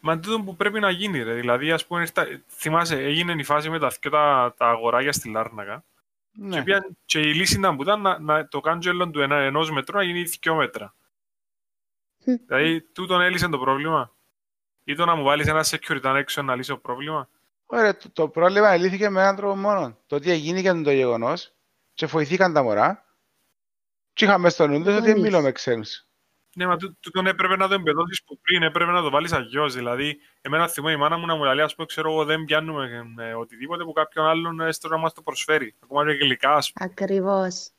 [0.00, 1.34] Μα τούτο που πρέπει να γίνει, ρε.
[1.34, 5.28] Δηλαδή, ας πούμε, στα- θυμάσαι, έγινε η φάση με τα, δυο τα, τα αγοράκια στη
[5.30, 5.84] Λάρνακα.
[6.32, 6.56] Ναι.
[6.56, 9.70] Και, πιαν- και η λύση ήταν που ήταν να, να το κάντζελο του ένα, ενός
[9.70, 10.94] μετρού να γίνει δυο μέτρα.
[12.24, 12.34] Μμ.
[12.46, 14.12] δηλαδή, τούτον έλυσε το πρόβλημα.
[14.84, 17.28] Ή το να μου βάλεις ένα security έξω να λύσει το πρόβλημα.
[17.66, 19.96] Ωραία, το, το πρόβλημα λύθηκε με έναν τρόπο μόνο.
[20.06, 21.52] Το ότι έγινε και το γεγονός
[21.94, 23.04] και βοηθήκαν τα μωρά.
[24.12, 25.22] Και είχαμε στο νου τους ότι δεν Γονείς.
[25.22, 26.04] μιλώ με ξένους.
[26.58, 29.74] Ναι, μα τού- τούτον έπρεπε να το εμπεδώσεις που πριν, έπρεπε να το βάλεις αγιώς.
[29.74, 33.12] Δηλαδή, εμένα θυμώ η μάνα μου να μου λέει, ας πούμε, ξέρω εγώ, δεν πιάνουμε
[33.18, 35.74] ε, οτιδήποτε που κάποιον άλλον έστω να μας το προσφέρει.
[35.82, 36.90] Ακόμα και γλυκά, ας πούμε.
[36.90, 37.70] Ακριβώς.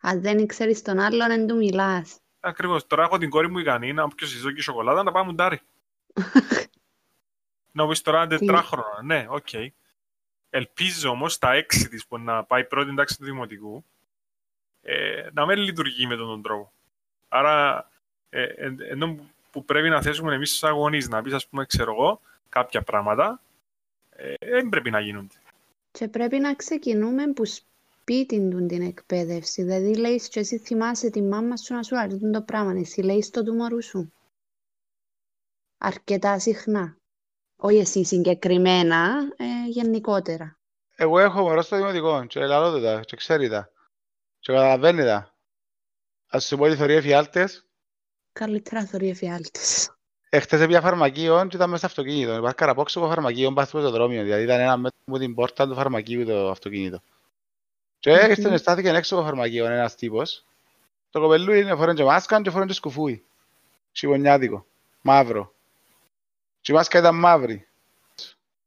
[0.00, 2.18] Αν δεν ξέρεις τον άλλον, δεν του μιλάς.
[2.40, 2.86] Ακριβώς.
[2.86, 5.34] Τώρα έχω την κόρη μου ικανή να όποιος της δω και σοκολάτα να πάει μου
[5.34, 5.60] ντάρει.
[7.72, 9.02] να μου πεις τώρα τετράχρονα.
[9.02, 9.48] Ναι, οκ.
[10.50, 13.84] Ελπίζω όμως τα έξι της που να πάει πρώτη τάξη του δημοτικού
[14.80, 16.72] ε, να μην λειτουργεί με τον, τον τρόπο.
[17.34, 17.88] Άρα,
[18.30, 19.16] ε, ε, ενώ
[19.50, 23.40] που πρέπει να θέσουμε εμείς στους αγωνείς να πεις, ας πούμε, ξέρω εγώ, κάποια πράγματα,
[24.10, 25.34] ε, δεν πρέπει να γίνονται.
[25.90, 29.62] Και πρέπει να ξεκινούμε που σπίτι του την εκπαίδευση.
[29.62, 32.72] Δηλαδή, λέει και εσύ θυμάσαι τη μάμα σου να σου λέει το πράγμα.
[32.78, 34.12] Εσύ λέει το του μωρού σου.
[35.78, 36.96] Αρκετά συχνά.
[37.56, 40.58] Όχι εσύ συγκεκριμένα, ε, γενικότερα.
[40.96, 43.70] Εγώ έχω μωρό στο δημοτικό και λαλώ το τα και ξέρει τα.
[44.38, 45.31] Και καταλαβαίνει τα.
[46.34, 47.66] Ας σου πω ότι θεωρεί εφιάλτες.
[48.32, 49.90] Καλύτερα θωρεί εφιάλτες.
[50.28, 52.36] Εχθές έπια φαρμακείο και ήταν μέσα στο αυτοκίνητο.
[52.36, 54.22] Υπάρχει καραπόξικο φαρμακείο πας στο πεζοδρόμιο.
[54.22, 57.02] Δηλαδή ήταν ένα μέτρο μου την πόρτα του φαρμακείου το αυτοκίνητο.
[57.98, 58.18] Και Μμμ.
[58.18, 60.44] έρχεται στάθηκε έξω από το φαρμακείο ένας τύπος.
[61.10, 63.24] Το κοπελού είναι φορέν και μάσκαν και φορέν και σκουφούι.
[63.92, 64.66] Σιγονιάτικο.
[65.00, 65.54] Μαύρο.
[66.60, 67.68] Και η μάσκα ήταν μαύρη.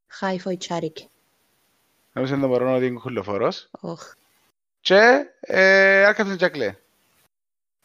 [0.07, 1.07] Χάι φοητσάρικε.
[2.13, 3.69] Νομίζω το μωρό ότι είναι κουλοφόρος.
[3.79, 4.13] Οχ.
[4.81, 6.77] Και ε, άρχισε και κλαίει.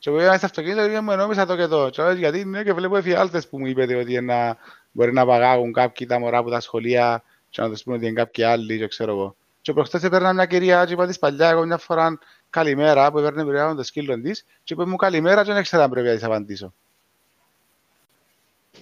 [0.00, 1.88] Και που πήγαμε στο αυτοκίνητο και μου ενόμισα το και το.
[1.90, 4.56] Και λέω, γιατί είναι και βλέπω εφιάλτες που μου είπετε ότι να,
[4.92, 8.14] μπορεί να παγάγουν κάποιοι τα μωρά από τα σχολεία και να τους πούνε ότι είναι
[8.14, 9.36] κάποιοι άλλοι και ξέρω εγώ.
[9.62, 12.18] Και προχτές έπαιρνα μια κυρία και είπα της παλιά εγώ μια φορά
[12.50, 15.90] καλημέρα που έπαιρνε πειράγον το σκύλο της και είπε μου καλημέρα και δεν ξέρω αν
[15.90, 16.74] πρέπει να της απαντήσω.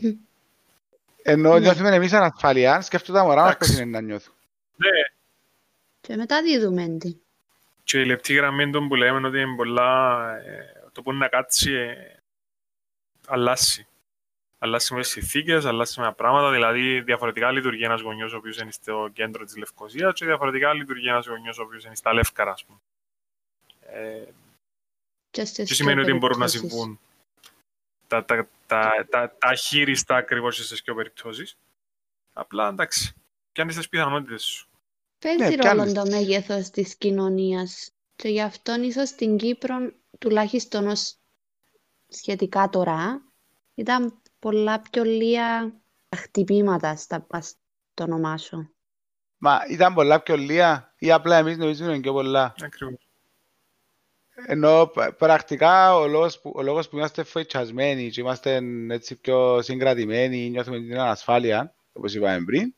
[1.22, 1.59] Ενώ Ναι.
[1.61, 3.83] νιώθουμε εμείς ανασφαλεία, σκέφτομαι τα μωρά μας πώς Εντάξει.
[3.83, 4.33] είναι να νιώθουν.
[4.76, 4.88] Ναι,
[6.00, 7.16] Και μετά δίδουμε τι.
[7.85, 11.28] και η λεπτή γραμμή των που λέμε ότι είναι πολλά, ε, το που είναι να
[11.28, 12.16] κάτσει, ε,
[13.26, 13.87] αλλάσει.
[14.58, 19.08] Αλλάσει μες συνθήκες, αλλάσει με πράγματα, δηλαδή διαφορετικά λειτουργεί ένας γονιός ο οποίος είναι στο
[19.12, 22.78] κέντρο της Λευκοσίας και διαφορετικά λειτουργεί ένας γονιός ο οποίος είναι στα Λεύκαρα, ας πούμε.
[23.80, 24.24] Ε,
[25.30, 26.72] Και στις τι σημαίνει δύο ότι μπορούν να περιπτώσεις.
[26.78, 27.00] συμβούν
[28.06, 31.56] τα, τα, τα, τα, τα αχείριστα ακριβώς στις δύο περιπτώσεις.
[32.32, 33.14] Απλά εντάξει,
[33.52, 34.68] πιάνεις τις πιθανότητες σου.
[35.18, 36.11] Παίζει Ναι, ρόλο πιάνεις το τις.
[36.14, 41.16] μέγεθος της κοινωνίας και γι' αυτό ίσως στην Κύπρο, τουλάχιστον ως
[42.09, 43.22] σχετικά τώρα,
[43.74, 45.72] ήταν πολλά πιο λίγα
[46.16, 47.57] χτυπήματα στα, ας
[47.94, 48.70] το ονομάσω.
[49.38, 52.54] Μα ήταν πολλά πιο λίγα ή απλά εμείς νομίζουμε είναι πιο πολλά.
[52.62, 53.09] Ακριβώς.
[54.46, 59.62] Ενώ π- πρακτικά ο λόγος που, ο λόγος που είμαστε φοητσιασμένοι και είμαστε έτσι πιο
[59.62, 62.74] συγκρατημένοι, νιώθουμε την ανασφάλεια, όπως είπαμε πριν,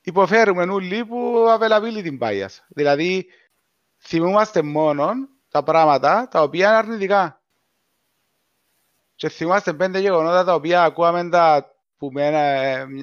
[0.00, 2.58] υποφέρουμε όλοι που availability bias.
[2.68, 3.26] Δηλαδή,
[3.98, 5.12] θυμούμαστε μόνο
[5.50, 7.42] τα πράγματα τα οποία είναι αρνητικά.
[9.14, 12.38] Και θυμούμαστε πέντε γεγονότα τα οποία ακούαμε τα που με ένα,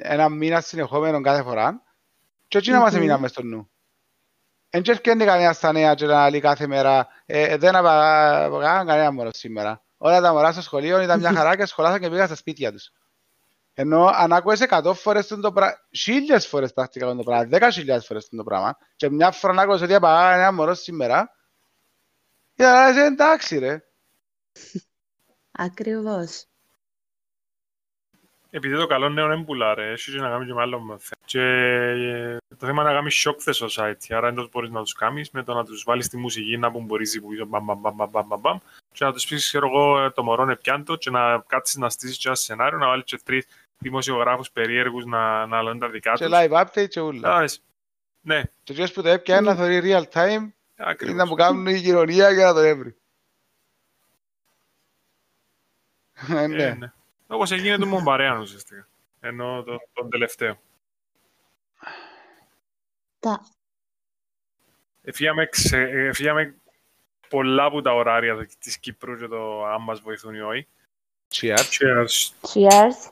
[0.02, 1.82] ένα μήνα συνεχόμενο κάθε φορά
[2.48, 2.98] και έτσι να μας Μμμ.
[2.98, 3.72] έμειναν μες στο νου.
[4.70, 9.12] Εν και ευκαιρνεί κανένα στα νέα και να λέει κάθε μέρα ε, δεν απαγάγαν κανένα
[9.12, 9.84] μωρό σήμερα.
[9.98, 12.92] Όλα τα μωρά στο σχολείο ήταν μια χαρά και σχολάσαν και πήγαν στα σπίτια τους.
[13.74, 18.30] Ενώ αν άκουες 100 φορές το πράγμα, χίλιες φορές πρακτικά το πράγμα, δέκα χιλιάδες φορές
[18.30, 21.32] το πράγμα και μια φορά να άκουσες ότι απαγάγαν ένα μωρό σήμερα,
[22.58, 23.84] ήταν λες, εντάξει ρε.
[25.52, 26.46] Ακριβώς.
[28.50, 31.00] Επειδή το καλό νέο δεν πουλά ρε, έχει και να κάνει και με άλλο θέμα.
[31.26, 34.94] Και ε, το θέμα είναι να κάνεις shock the society, άρα εντός μπορείς να τους
[34.94, 37.80] κάνεις με το να τους βάλεις τη μουσική να που μπορείς που πίσω μπαμ μπαμ
[37.80, 38.58] μπαμ μπαμ μπαμ μπαμ μπαμ
[38.92, 41.90] και να τους πεις ξέρω εγώ ε, το μωρό είναι πιάντο και να κάτσεις να
[41.90, 43.46] στήσεις και ένα σενάριο, να βάλεις και τρεις
[43.78, 46.34] δημοσιογράφους περίεργους να, να λένε τα δικά Και τους.
[46.34, 47.22] live update και ούλα.
[47.22, 47.62] Κατάλαβες.
[48.22, 51.16] Ναι, Και ποιος που το έπιανε να θεωρεί real time είναι ακριβώς.
[51.16, 52.96] να μου κάνουν η κοινωνία για να το έβρει.
[56.30, 56.74] Ε, Ε, ναι.
[56.74, 56.92] ναι.
[57.28, 58.88] Όπως έγινε του Μομπαρέαν ουσιαστικά.
[59.20, 60.60] Ενώ το, τον τελευταίο.
[63.20, 63.46] Τα...
[65.02, 66.56] Εφύγαμε, ξε, εφύγαμε
[67.30, 70.68] πολλά από τα ωράρια της Κύπρου και το αν μας βοηθούν ή όχι.
[71.34, 71.58] Cheers.
[71.58, 72.32] Cheers.
[72.42, 73.12] Cheers.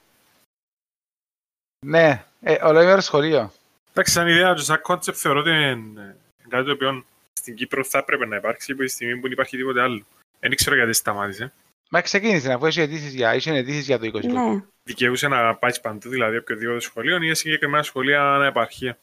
[1.86, 3.51] Ναι, ε, ολόιμερο σχολείο.
[3.89, 7.06] Εντάξει, σαν ιδέα και σαν concept θεωρώ ότι είναι κάτι το οποίο
[7.45, 10.05] στην Κύπρο θα έπρεπε να υπάρξει από τη στιγμή που υπάρχει τίποτε άλλο.
[10.39, 11.53] Δεν ξέρω γιατί σταμάτησε.
[11.89, 14.23] Μα ξεκίνησε αφού είχε αιτήσεις για, είχε αιτήσεις για το 20.
[14.23, 14.63] Ναι.
[14.84, 18.97] Δικαιούσε να πάει παντού, δηλαδή οποιοδήποτε σχολείο ή συγκεκριμένα σχολεία ανά επαρχία.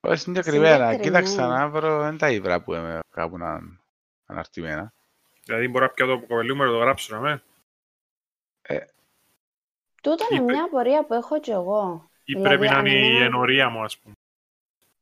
[0.00, 0.90] Όχι συγκεκριμένα.
[0.90, 1.02] Συγκεκριμένα.
[1.02, 3.60] Κοίταξα να βρω, δεν τα ήβρα που είμαι κάπου να
[4.26, 4.92] αναρτημένα.
[5.44, 7.42] Δηλαδή μπορώ να πιω το κοπελούμερο, το γράψω να με.
[10.02, 12.10] Τούτο είναι Είπε- μια απορία που έχω κι εγώ.
[12.24, 14.14] Ή Δηλαδή, πρέπει να αν είναι η είναι- ενορία μου, ας πούμε.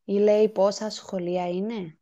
[0.05, 1.96] Ή λέει πόσα σχολεία είναι.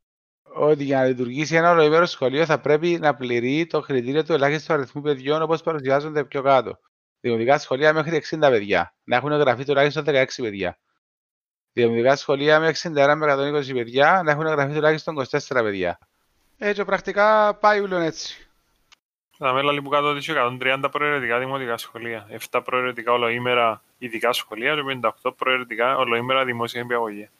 [0.53, 4.73] Ότι για να λειτουργήσει ένα ολοήμερο σχολείο θα πρέπει να πληρεί το κριτήριο του ελάχιστου
[4.73, 6.79] αριθμού παιδιών όπως παρουσιάζονται πιο κάτω.
[7.21, 8.95] Δημοτικά σχολεία μέχρι 60 παιδιά.
[9.05, 10.79] Να έχουν εγγραφεί τουλάχιστον 16 παιδιά.
[11.73, 15.99] Δημοτικά σχολεία με 61 με 120 παιδιά να έχουν εγγραφεί τουλάχιστον 24 παιδιά.
[16.59, 18.49] Έτσι πρακτικά πάει ούλον έτσι.
[19.39, 24.33] Θα με λέει που κάτω ότι είσαι 130 προαιρετικά δημοτικά σχολεία, 7 προαιρετικά ολοήμερα ειδικά
[24.33, 27.31] σχολεία και 58 προαιρετικά ολοήμερα δημόσια υπηαγωγεία.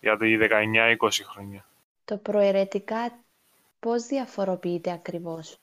[0.00, 1.64] Για το 19-20 χρόνια.
[2.12, 3.24] Το προαιρετικά
[3.80, 5.58] πώς διαφοροποιείται ακριβώς;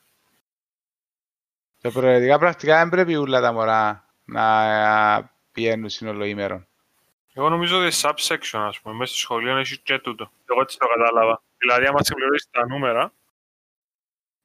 [1.82, 6.68] Το προαιρετικά πρακτικά δεν πρέπει όλα τα μωρά να πηγαίνουν συνολοήμερον.
[7.34, 10.32] Εγώ νομίζω ότι subsection, ας πούμε, μέσα στο σχολείο έχεις και τούτο.
[10.50, 11.42] Εγώ έτσι το κατάλαβα.
[11.58, 13.14] Δηλαδή, άμα συμπληρώσεις τα νούμερα,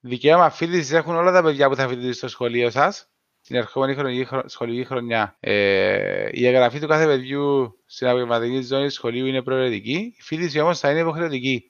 [0.01, 3.09] Δικαίωμα φοιτηση έχουν όλα τα παιδιά που θα φοιτήσουν στο σχολείο σας
[3.43, 5.37] την ερχόμενη χρονική, χρο- σχολική χρονιά.
[5.40, 10.14] Ε, η εγγραφή του κάθε παιδιού στην απογευματινή ζώνης του σχολείου είναι προαιρετική.
[10.19, 11.69] Η φοιτηση όμως θα είναι υποχρεωτική.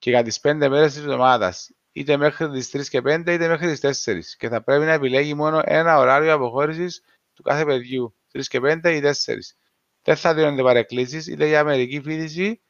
[0.00, 1.70] Και για τις 5 μέρες της εβδομάδας.
[1.92, 4.36] Είτε μέχρι τις 3 και 5, είτε μέχρι τις 4.
[4.38, 7.02] Και θα πρέπει να επιλέγει μόνο ένα ωράριο αποχώρησης
[7.34, 8.14] του κάθε παιδιού.
[8.32, 9.54] 3 και 5 ή 4.
[10.02, 12.62] Δεν θα δίνονται παρεκκλήσεις είτε για μερική φοιτηση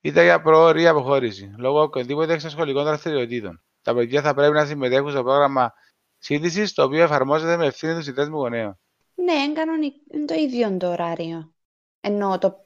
[0.00, 3.62] είτε για προώρη αποχώρηση, λόγω οποιοδήποτε εξωσχολικών δραστηριοτήτων.
[3.82, 5.72] Τα παιδιά θα πρέπει να συμμετέχουν στο πρόγραμμα
[6.18, 8.78] σύντηση, το οποίο εφαρμόζεται με ευθύνη του συνδέσμου γονέων.
[9.14, 9.94] Ναι, είναι, κανονικ...
[10.12, 11.54] είναι το ίδιο το ωράριο.
[12.00, 12.64] Εννοώ το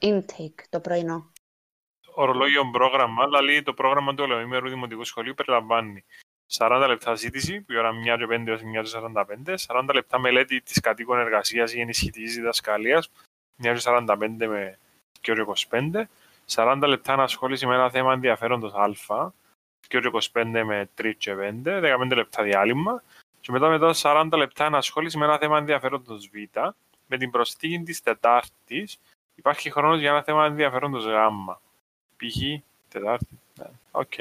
[0.00, 1.31] intake, το πρωινό.
[2.14, 6.04] Ορολόγιο πρόγραμμα, δηλαδή το πρόγραμμα του ολοήμερου δημοτικού σχολείου περιλαμβάνει
[6.58, 10.18] 40 λεπτά ζήτηση, που η ώρα 1 και 5 έως 1 και 45, 40 λεπτά
[10.18, 13.10] μελέτη της κατοίκων εργασίας ή ενισχυτικής διδασκαλίας,
[13.62, 14.78] 1 και 45 με
[15.20, 16.08] 2 και 25,
[16.46, 19.32] 40 λεπτά ανασχόληση με ένα θέμα ενδιαφέροντος α,
[19.88, 23.02] 2 και 25 με 3 και 5, 15 λεπτά διάλειμμα,
[23.40, 26.58] και μετά μετά 40 λεπτά ανασχόληση με ένα θέμα ενδιαφέροντος β,
[27.06, 29.00] με την προσθήκη της Τετάρτης,
[29.34, 31.10] υπάρχει χρόνος για ένα θέμα ενδιαφέροντος γ.
[32.26, 32.62] Π.χ.
[32.88, 33.26] Τετάρτη.
[33.58, 34.12] Ναι, Οκ.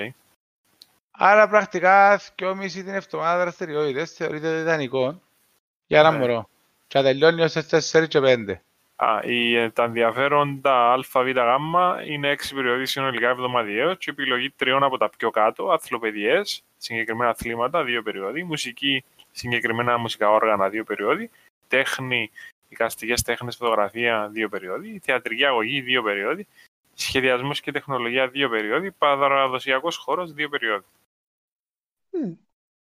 [1.12, 5.22] Άρα πρακτικά 2,5 την εβδομάδα δραστηριότητες θεωρείται ιδανικό
[5.88, 6.18] για ένα Ναι.
[6.18, 6.50] μωρό.
[6.88, 8.62] Και θα τελειώνει ως 4 και 5.
[8.96, 11.40] Α, η, ε, τα ενδιαφέροντα α, β, γ
[12.08, 17.84] είναι 6 περιοδοί συνολικά εβδομαδιαίως και επιλογή τριών από τα πιο κάτω, αθλοπαιδιές, συγκεκριμένα αθλήματα,
[17.84, 21.30] δύο περιόδοι, μουσική, συγκεκριμένα μουσικά όργανα, δύο περιόδοι,
[21.68, 22.32] τέχνη,
[22.70, 26.48] εικαστικές τέχνες, φωτογραφία, δύο περιόδοι, θεατρική αγωγή, δύο περιόδοι,
[27.02, 30.86] σχεδιασμός και τεχνολογία, δύο περιόδοι, παραδοσιακός χώρος, δύο περιόδοι.
[32.10, 32.32] Μμ.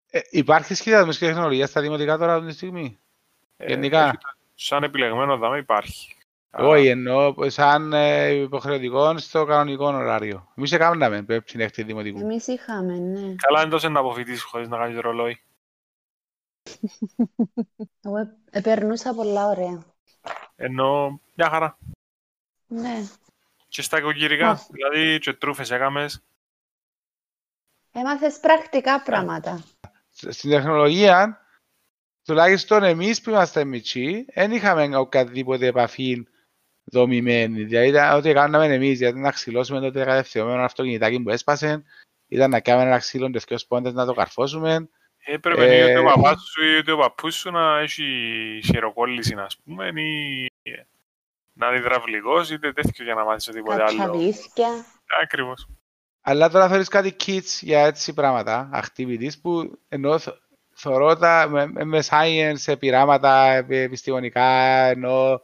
[0.10, 2.99] Ε, υπάρχει σχεδιασμός και τεχνολογία στα δημοτικά τώρα αυτή τη στιγμή;
[3.58, 4.17] Ε, Γενικά; όχι,
[4.53, 6.15] Σαν επιλεγμένο δάμα υπάρχει.
[6.51, 10.51] Όχι, εννοώ σαν ε, υποχρεωτικό στο κανονικό ωράριο.
[10.55, 12.19] Εμείς έκαναμε πέψη την έκτη δημοτικού.
[12.19, 13.36] Εμείς είχαμε, ναι.
[13.36, 15.41] Καλά είναι τόσο να αποφυτίσεις χωρίς να κάνεις ρολόι.
[18.01, 19.84] Εγώ ε- επερνούσα πολλά ωραία.
[20.55, 21.77] Ενώ μια χαρά.
[22.67, 23.08] Ναι.
[23.69, 24.60] Και στα οικογυρικά, Α.
[24.69, 26.23] δηλαδή και τρούφες έκαμες.
[27.91, 29.63] Έμαθες πρακτικά πράγματα.
[30.10, 31.45] Στην τεχνολογία,
[32.25, 36.27] τουλάχιστον εμείς που είμαστε μητσί, δεν είχαμε οποιαδήποτε επαφή
[36.84, 37.63] δομημένη.
[37.63, 41.84] Δηλαδή, ήταν ό,τι κάναμε εμείς, δηλαδή να ξυλώσουμε το κατευθυνόμενο αυτοκινητάκι που έσπασε,
[42.27, 44.89] ήταν να κάνουμε ένα ξύλο και δύο σπόντες να το καρφώσουμε.
[45.17, 48.03] Έπρεπε Ε, ή ότι ο παπάς σου ή ότι ο παππούς σου να έχει
[48.63, 50.47] χειροκόλληση, ας πούμε, ή
[51.60, 53.98] να είναι υδραυλικός, είτε τέτοιο για να μάθεις οτιδήποτε άλλο.
[53.98, 54.86] Κατσαβίθκια.
[55.24, 55.67] Ακριβώς.
[56.22, 60.38] Αλλά τώρα θέλεις κάτι kits για έτσι πράγματα, activities, που ενώ θ-
[60.74, 64.48] θωρώ τα με, με science, σε πειράματα επι- επιστημονικά,
[64.86, 65.41] ενώ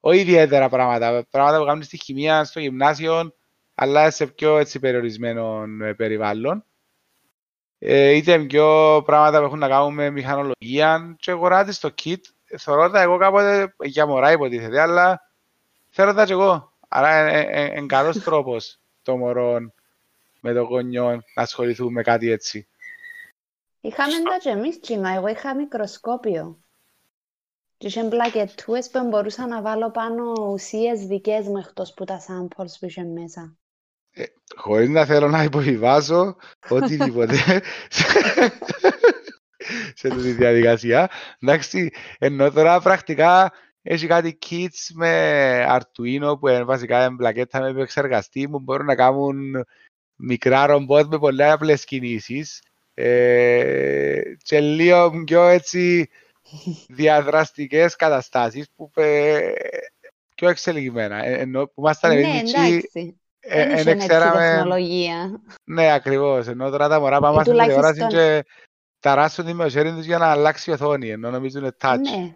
[0.00, 3.34] όχι ιδιαίτερα πράγματα, πράγματα που κάνουν στη χημεία, στο γυμνάσιο,
[3.74, 6.64] αλλά σε πιο έτσι περιορισμένο ε, περιβάλλον.
[7.78, 12.20] Ε, είτε πιο πράγματα που έχουν να κάνουν με μηχανολογία και αγοράτε στο kit.
[12.58, 15.20] Θωρώ τα εγώ κάποτε για μωρά υποτίθεται, αλλά
[15.92, 16.72] θέλω τα και εγώ.
[16.88, 17.40] Άρα
[17.76, 19.72] είναι καλός τρόπος το μωρό
[20.40, 22.66] με το γονιό να ασχοληθούν με κάτι έτσι.
[23.80, 25.08] Είχαμε τα και εμείς κοινό.
[25.08, 26.58] Εγώ είχα μικροσκόπιο.
[27.76, 32.72] Και είχε μπλακετούες που μπορούσα να βάλω πάνω ουσίες δικές μου εκτός που τα samples
[32.80, 33.56] που είχε μέσα.
[34.56, 36.36] Χωρίς να θέλω να υποβιβάσω
[36.68, 37.34] οτιδήποτε
[39.98, 41.10] σε αυτή τη διαδικασία.
[41.40, 48.48] Εντάξει, ενώ τώρα πρακτικά έχει κάτι kits με Arduino που είναι βασικά πλακέτα με επεξεργαστή
[48.48, 49.64] που μπορούν να κάνουν
[50.16, 52.62] μικρά ρομπότ με πολλά απλές κινήσεις
[52.94, 56.08] ε, και λίγο πιο έτσι
[56.88, 59.52] διαδραστικές καταστάσεις που ε,
[60.34, 61.24] πιο εξελιγμένα.
[61.24, 62.90] Ε, ενώ που ήμασταν Ναι, εμείς εντάξει.
[63.40, 64.54] ε, Δεν εν είχε έτσι ξέραμε...
[64.54, 65.40] τεχνολογία.
[65.64, 66.46] Ναι, ακριβώς.
[66.46, 68.48] Ενώ τώρα τα μωρά πάμε στην τουλάχιστον- τηλεόραση και
[69.00, 71.96] ταράσσουν τη μεσαίρι τους για να αλλάξει η οθόνη, ενώ νομίζουν είναι touch.
[72.16, 72.34] Ναι.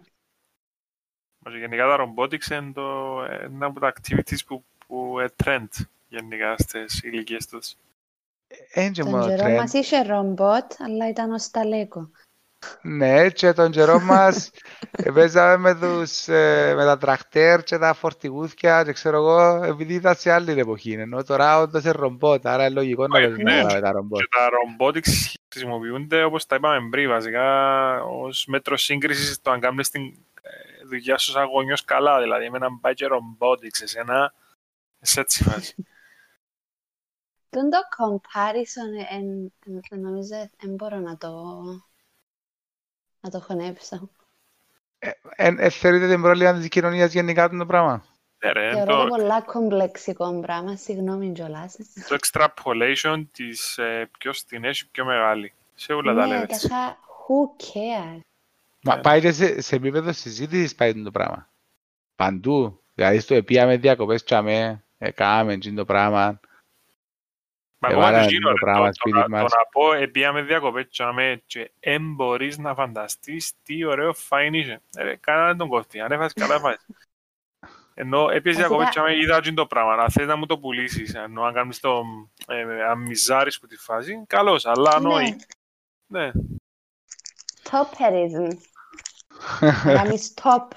[1.47, 6.55] Μας γενικά τα robotics είναι το, ένα από τα activities που, που είναι trend γενικά
[6.57, 7.73] στις ηλικίες τους.
[8.73, 9.55] Εν και Τον μόνο καιρό trend.
[9.55, 12.09] μας είχε ρομπότ, αλλά ήταν ως τα Lego.
[12.81, 14.51] Ναι, και τον καιρό μας
[14.91, 19.93] ε, παίζαμε με, τους, ε, με τα τρακτέρ και τα φορτηγούθια και ξέρω εγώ, επειδή
[19.93, 20.91] ήταν σε άλλη εποχή.
[20.91, 23.61] Ενώ τώρα όντως είναι ρομπότ, άρα είναι λογικό να Ναι, παίζουμε ναι.
[23.61, 24.19] τώρα με τα ρομπότ.
[24.19, 29.89] Και τα robotics χρησιμοποιούνται, όπως τα είπαμε πριν, βασικά ως μέτρο σύγκρισης στο αν κάνεις
[29.89, 30.36] την ε,
[30.87, 32.21] δουλειά σου σαν γονιός καλά.
[32.21, 34.33] Δηλαδή, εμένα πάει και robotics, εσένα,
[34.99, 35.75] σε έτσι φάση.
[37.49, 39.53] Τον το comparison, εν,
[39.89, 41.29] εν, νομίζω, δεν μπορώ να το,
[43.19, 44.09] να το χωνέψω.
[45.35, 48.05] Εν, ε, θεωρείτε την πρόβλημα της κοινωνίας γενικά το πράγμα;
[48.45, 51.75] Ναι, ρε, Θεωρώ το το, πολλά κομπλεξικό πράγμα, συγγνώμη κιόλας.
[52.07, 55.53] το extrapolation της ε, ποιος την έχει πιο μεγάλη.
[55.75, 56.47] Σε όλα τα Ναι, levels.
[56.47, 58.19] ταχά, who cares;
[58.87, 59.01] Μα Ναι.
[59.01, 61.49] πάει και σε, σε επίπεδο συζήτησης πάει το πράγμα.
[62.15, 62.81] Παντού.
[62.93, 66.39] Δηλαδή στο επίαμε διακοπές τσάμε, έκαμε εκείνο το πράγμα.
[67.79, 69.41] Μα Ε, ακόμα βάλαμε και εκείνο, το ρε, πράγμα το- το σπίτι να- το μας.
[69.41, 74.81] να πω, επίαμε διακοπές τσάμε και εν μπορείς να φανταστείς τι ωραίο φάιν είχε.
[74.95, 76.85] Ε, ρε, Κανένα δεν τον κόφτει, αν έφασες καλά έφασες.
[77.93, 81.13] Ενώ έπιες Βασικά- διακοπές τσάμε είδα εκείνο το πράγμα, να θες να μου το πουλήσεις,
[81.13, 82.03] ενώ αν κάνεις το
[82.47, 85.35] ε, αν μιζάρεις που τη φάση, καλώς, αλλά Ναι, νόη.
[86.07, 86.31] Ναι,
[87.63, 88.47] Topperism.
[89.61, 90.67] Να κάνεις top.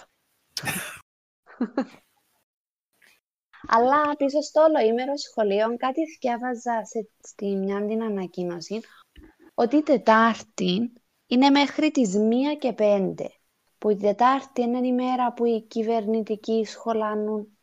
[3.66, 8.80] Αλλά πίσω στο ολοήμερο σχολείο κάτι διάβαζα σε, στη μια την ανακοίνωση
[9.54, 10.92] ότι η Τετάρτη
[11.26, 12.20] είναι μέχρι τις 1
[12.58, 13.14] και 5.
[13.78, 17.58] Που η Τετάρτη είναι η μέρα που οι κυβερνητικοί σχολάνουν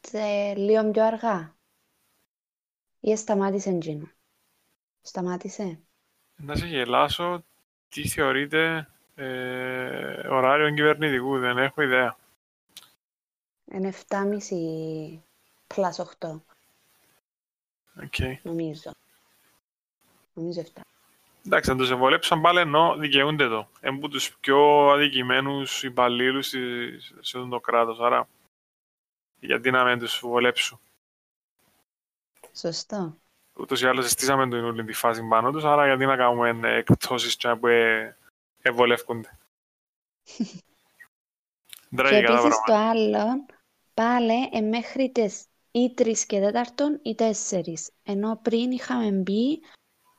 [0.00, 1.56] σε λίγο πιο αργά.
[3.00, 4.10] Ή σταμάτησε εκείνο.
[5.00, 5.82] Σταμάτησε.
[6.36, 7.44] να σε γελάσω,
[7.88, 8.88] τι θεωρείται
[9.22, 12.16] ε, ωράριο κυβερνητικού, δεν έχω ιδέα.
[13.72, 15.18] Είναι 7.30
[15.74, 16.40] plus 8,
[18.00, 18.36] Okay.
[18.42, 18.90] νομίζω.
[20.34, 20.80] Νομίζω 7.
[21.46, 23.68] Εντάξει, αν τους εμβολέψαν πάλι ενώ δικαιούνται το.
[23.82, 28.00] Είναι από τους πιο αδικημένους υπαλλήλους στη- σε αυτό το κράτος.
[28.00, 28.28] Άρα,
[29.40, 30.80] γιατί να μην τους βολέψουν.
[32.54, 33.16] Σωστό.
[33.56, 36.74] Ούτως ή άλλως στήσαμε την όλη τη φάση πάνω τους, άρα γιατί να κάνουμε ε,
[36.74, 37.66] εκπτώσεις και που
[38.68, 39.38] ε, εμβολεύκονται.
[41.90, 42.64] Και Τραγικά τα επίσης πράγματα.
[42.66, 43.46] το άλλο,
[43.94, 46.56] πάλι ε, μέχρι τις ή 3 και 4
[47.02, 47.62] ή 4.
[48.02, 49.60] Ενώ πριν είχαμε μπει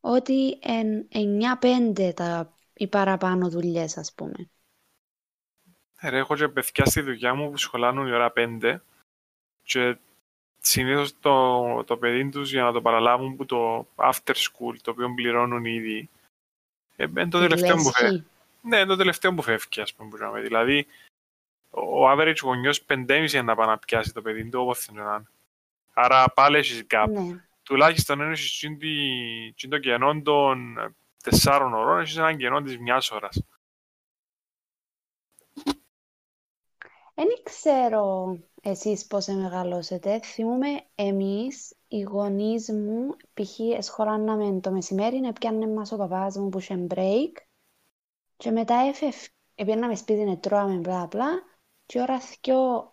[0.01, 1.07] ότι εν
[1.95, 4.49] 9-5 τα, οι παραπάνω δουλειές, ας πούμε.
[5.99, 8.77] Ε, Ρε, έχω και παιδιά στη δουλειά μου που σχολάνουν η ώρα 5
[9.63, 9.97] και
[10.59, 15.13] συνήθως το, το παιδί τους για να το παραλάβουν που το after school, το οποίο
[15.13, 16.09] πληρώνουν ήδη,
[16.95, 18.25] ε, είναι το τελευταίο που φεύγει.
[18.61, 18.67] Λέσχη.
[18.67, 20.41] Ναι, είναι το τελευταίο που φεύγει, ας πούμε, που λέμε.
[20.41, 20.87] Δηλαδή,
[21.69, 25.03] ο average γονιός 5,5 είναι να πάει να πιάσει το παιδί του, όπως θέλει να
[25.15, 25.27] είναι.
[25.93, 27.05] Άρα πάλι έχεις gap.
[27.09, 27.43] Ναι.
[27.63, 30.77] Τουλάχιστον αν έχεις τσιν τη- τσιν το κενό των
[31.23, 33.43] 4 ώρων, έχεις έναν κενό της μιας ώρας.
[37.13, 40.19] Δεν ξέρω εσείς πώς μεγαλώσετε.
[40.23, 43.59] Θυμούμαι εμείς, οι γονείς μου, π.χ.
[43.77, 47.31] εσχολάναμε το μεσημέρι, να πιάνε μας ο παπάς μου που είχε break
[48.39, 49.15] και μετά έφευ...
[49.55, 51.43] Επήρναμε σπίτι να τρώμε μπλα μπλα
[51.85, 52.91] και η ώρα θκιο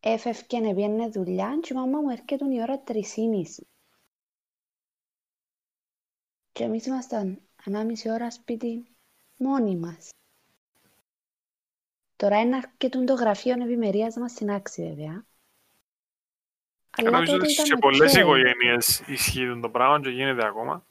[0.00, 3.66] έφευκε να πιάνε δουλειά και η μαμά μου έρχεται η ώρα τρισήμιση.
[6.52, 8.96] Και εμείς ήμασταν ανάμιση ώρα σπίτι
[9.36, 10.08] μόνοι μας.
[12.16, 15.26] Τώρα είναι αρκετούν το γραφείο ευημερίας μας στην άξη βέβαια.
[16.90, 17.80] Αλλά Νομίζω τότε ότι ήταν σε οκ.
[17.80, 20.86] πολλές οικογένειες ισχύει το πράγμα και γίνεται ακόμα.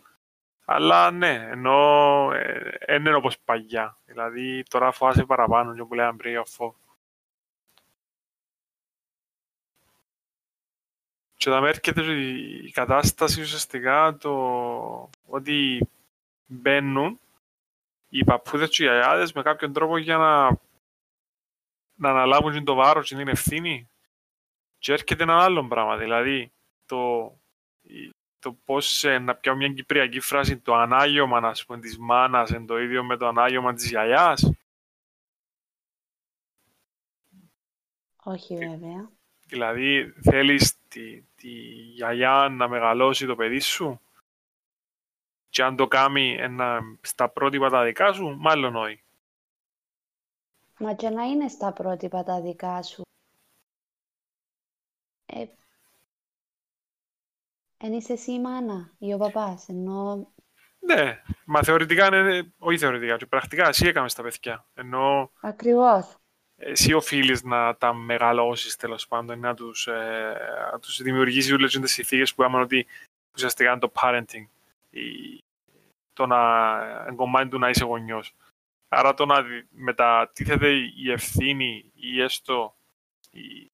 [0.66, 3.97] Αλλά ναι, ενώ ε, δεν είναι όπως παλιά.
[4.05, 6.76] Δηλαδή τώρα φοβάσαι παραπάνω και που λέγαμε πριν για φόβο.
[11.36, 15.88] Και θα με έρχεται η κατάσταση ουσιαστικά το ότι
[16.45, 17.20] μπαίνουν
[18.09, 20.49] οι παππούδες και οι γιαγιάδες με κάποιον τρόπο για να,
[21.93, 23.89] να αναλάβουν το βάρος και την ευθύνη
[24.78, 26.51] και έρχεται ένα άλλο πράγμα, δηλαδή
[26.86, 27.43] το, η-
[28.44, 32.66] το πώς ε, να πιάω μια κυπριακή φράση, το ανάγιωμα ας πούμε, της μάνας είναι
[32.66, 34.52] το ίδιο με το ανάγιωμα της γιαγιάς.
[38.24, 39.12] Όχι βέβαια.
[39.46, 41.50] Δηλαδή θέλεις τη, τη
[41.96, 44.02] γιαγιά να μεγαλώσει το παιδί σου;
[45.50, 49.04] Και αν το κάνει ένα, στα πρότυπα τα δικά σου, μάλλον όχι.
[50.80, 53.02] Μα και να είναι στα πρότυπα τα δικά σου.
[55.26, 55.46] Ε,
[57.86, 60.28] εν είσαι εσύ η μάνα ή ο παπάς, ενώ...
[60.80, 64.66] Ναι, μα θεωρητικά είναι, όχι θεωρητικά, και πρακτικά εσύ έκαμες τα παιδιά.
[64.74, 66.16] Ενώ Ακριβώς.
[66.56, 70.38] εσύ οφείλεις να τα μεγαλώσεις τέλος πάντων, να τους ε,
[70.72, 72.86] να τους δημιουργήσεις όλες τις συνθήκες που άμενα ότι
[73.36, 74.46] ουσιαστικά είναι το parenting.
[74.90, 75.04] Η,
[76.14, 78.36] το να εγκομμάτι του να είσαι γονιός.
[78.90, 82.76] Άρα το να δι- μετατίθεται η ευθύνη ή έστω
[83.32, 83.72] η-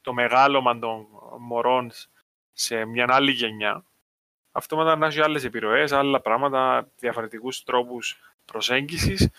[0.00, 1.06] το μεγάλωμα των
[1.38, 1.90] μωρών
[2.60, 3.84] σε μια άλλη γενιά,
[4.52, 9.30] αυτόματα να έχει άλλες επιρροές, άλλα πράγματα, διαφορετικούς τρόπους προσέγγισης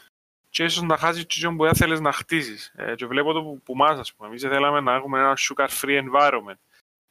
[0.50, 2.74] και ίσως να χάσεις το που δεν θέλεις να χτίσεις.
[2.76, 4.28] Ε, και βλέπω το που, που μας, ας πούμε.
[4.28, 6.60] Εμείς δεν θέλαμε να έχουμε ένα sugar-free environment.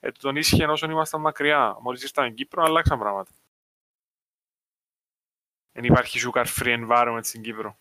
[0.00, 1.76] Ε, τον ίσχυε ενώ ήμασταν μακριά.
[1.80, 3.30] Μόλις ήρθαμε στην Κύπρο, αλλάξαν πράγματα.
[5.72, 7.78] Δεν υπάρχει sugar-free environment στην Κύπρο.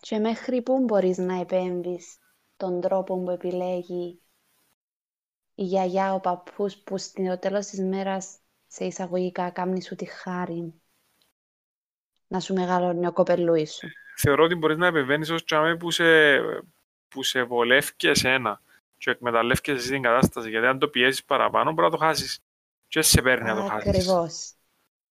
[0.00, 2.18] Και μέχρι πού μπορείς να επέμβεις
[2.56, 4.21] τον τρόπο που επιλέγει
[5.62, 8.36] η γιαγιά, ο παππούς που στο τέλος της μέρας
[8.66, 10.74] σε εισαγωγικά κάνει σου τη χάρη
[12.26, 13.88] να σου μεγαλώνει ο κοπελούι σου.
[14.16, 16.04] θεωρώ ότι μπορείς να επεμβαίνεις ως τσάμε που σε,
[17.08, 18.62] που σε βολεύει και εσένα
[18.98, 20.50] και εκμεταλλεύκεσαι εσύ την κατάσταση.
[20.50, 22.40] Γιατί αν το πιέσεις παραπάνω μπορεί να το χάσεις.
[22.88, 23.88] Και σε παίρνει να το χάσεις.
[23.88, 24.52] Ακριβώς.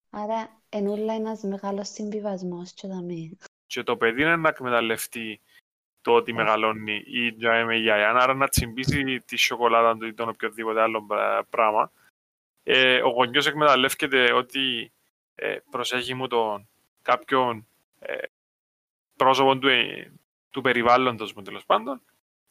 [0.09, 3.37] Άρα ενούλα ένας μεγάλος συμβιβασμός και δαμέ.
[3.65, 5.41] Και το παιδί είναι να εκμεταλλευτεί
[6.01, 10.13] το ότι μεγαλώνει η τζάμε με η γιαγιά, άρα να τσιμπήσει τη σοκολάτα του ή
[10.13, 11.91] τον οποιοδήποτε άλλο πρα- πράγμα.
[12.63, 14.91] Ε, ο γονιός εκμεταλλεύεται ότι
[15.35, 16.67] ε, προσέχει μου τον
[17.01, 17.67] κάποιον
[17.99, 18.17] ε,
[19.15, 20.11] πρόσωπο του, ε,
[20.49, 22.01] του περιβάλλοντος μου τέλος πάντων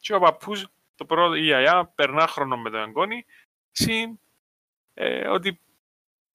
[0.00, 3.24] και ο παππούς, το πρώτο, η γιαγιά περνά χρόνο με τον εγγόνι
[3.70, 4.18] συν
[4.94, 5.60] ε, ότι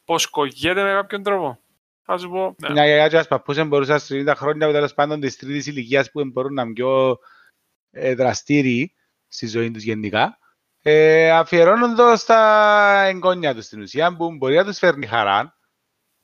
[0.06, 1.60] ποσκογιέται με κάποιον τρόπο.
[2.08, 2.70] Θα σου πω, ναι.
[2.70, 6.12] Μια γιαγιά και ένας παππούς δεν μπορούσαν στις 30 χρόνια τέλος πάντων της τρίτης ηλικίας
[6.12, 7.20] που μπορούν να είναι πιο
[7.92, 8.96] ε, δραστήριοι
[9.28, 10.38] στη ζωή τους γενικά,
[10.82, 15.58] ε, αφιερώνουν το στα εγγόνια τους στην ουσία, που μπορεί να τους φέρνει χαρά,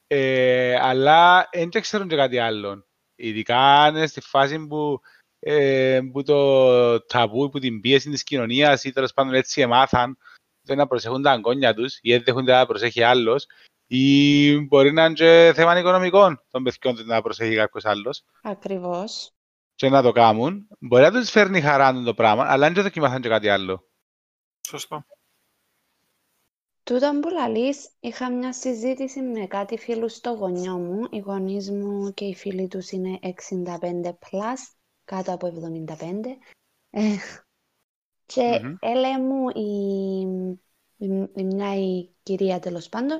[0.08, 2.86] ε, αλλά δεν και ξέρουν και κάτι άλλο.
[3.16, 5.02] Ειδικά αν είναι στη φάση που,
[5.40, 10.18] ε, που το ταμπού, που την πίεση της κοινωνίας ή τέλος πάντων έτσι εμάθαν
[10.62, 13.48] δεν να προσέχουν τα εγγόνια τους ή δεν δέχονται να προσέχει άλλος
[13.94, 19.34] ή μπορεί να είναι και θέμα οικονομικών των παιδιών τους να προσέχει κάποιος άλλος Ακριβώς.
[19.76, 20.68] και να το κάνουν.
[20.80, 23.89] Μπορεί να τους φέρνει χαρά το πράγμα, αλλά δεν δοκιμάσαν και κάτι άλλο.
[24.68, 25.06] Σωστό.
[26.84, 31.08] Τούτον που λαλείς, είχα μια συζήτηση με κάτι φίλους στο γονιό μου.
[31.10, 34.60] Οι γονείς μου και οι φίλοι τους είναι 65 plus,
[35.06, 36.38] κάτω από 75.
[36.89, 37.02] Ε,
[38.34, 38.76] και Μμμ.
[38.80, 40.20] έλεγε μου η,
[40.98, 43.20] η, η μια η κυρία τέλος πάντων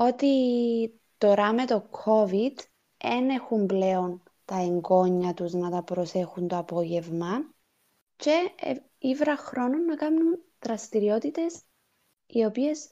[0.00, 2.54] ότι τώρα με το COVID
[2.98, 7.54] δεν έχουν πλέον τα εγγόνια τους να τα προσέχουν το απόγευμα
[8.16, 11.62] και ε, ήβρα χρόνο να κάνουν δραστηριότητες
[12.26, 12.90] οι οποίες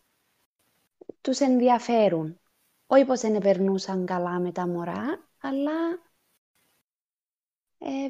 [1.21, 2.41] τους ενδιαφέρουν.
[2.87, 6.03] Όχι πως δεν περνούσαν καλά με τα μωρά, αλλά
[7.79, 8.09] ε,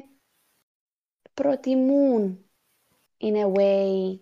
[1.33, 2.45] προτιμούν
[3.17, 4.19] in a way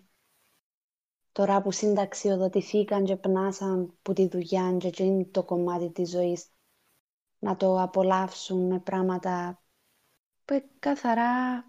[1.36, 6.46] τώρα που συνταξιοδοτηθήκαν και πνάσαν που τη δουλειά και εκείνη το κομμάτι της ζωής
[7.38, 9.62] να το απολαύσουν με πράγματα
[10.44, 11.64] που είναι καθαρά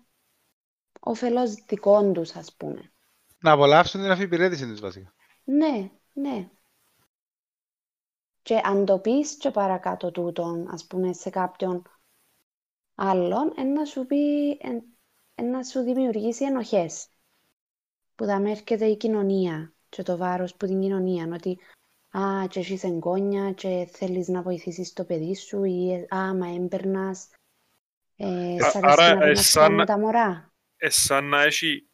[0.99, 2.93] όφελος δικών τους ας πούμε.
[3.39, 5.13] Να απολαύσουν την αφιπηρέτηση τους βασικά.
[5.43, 6.49] Ναι, ναι.
[8.41, 11.82] Και αν το πεις και παρακάτω τούτον, ας πούμε, σε κάποιον
[12.95, 14.84] άλλον, εν να σου πει, εν,
[15.36, 17.07] εν να σου δημιουργήσει ενοχές.
[18.18, 21.59] Που θα με έρχεται η κοινωνία και το βάρος που την κοινωνία, ότι
[22.09, 26.47] «Α, και έχεις εγγόνια και θέλεις να βοηθήσεις το παιδί σου» ή «Ε, «Α, μα
[26.47, 27.30] έμπερνας,
[28.15, 30.51] ε, Α- σ' αρέσει άρα, να ε, περνάς σαν- χρόνο με τα μωρά».
[30.78, 31.88] Ε, σαν να έχει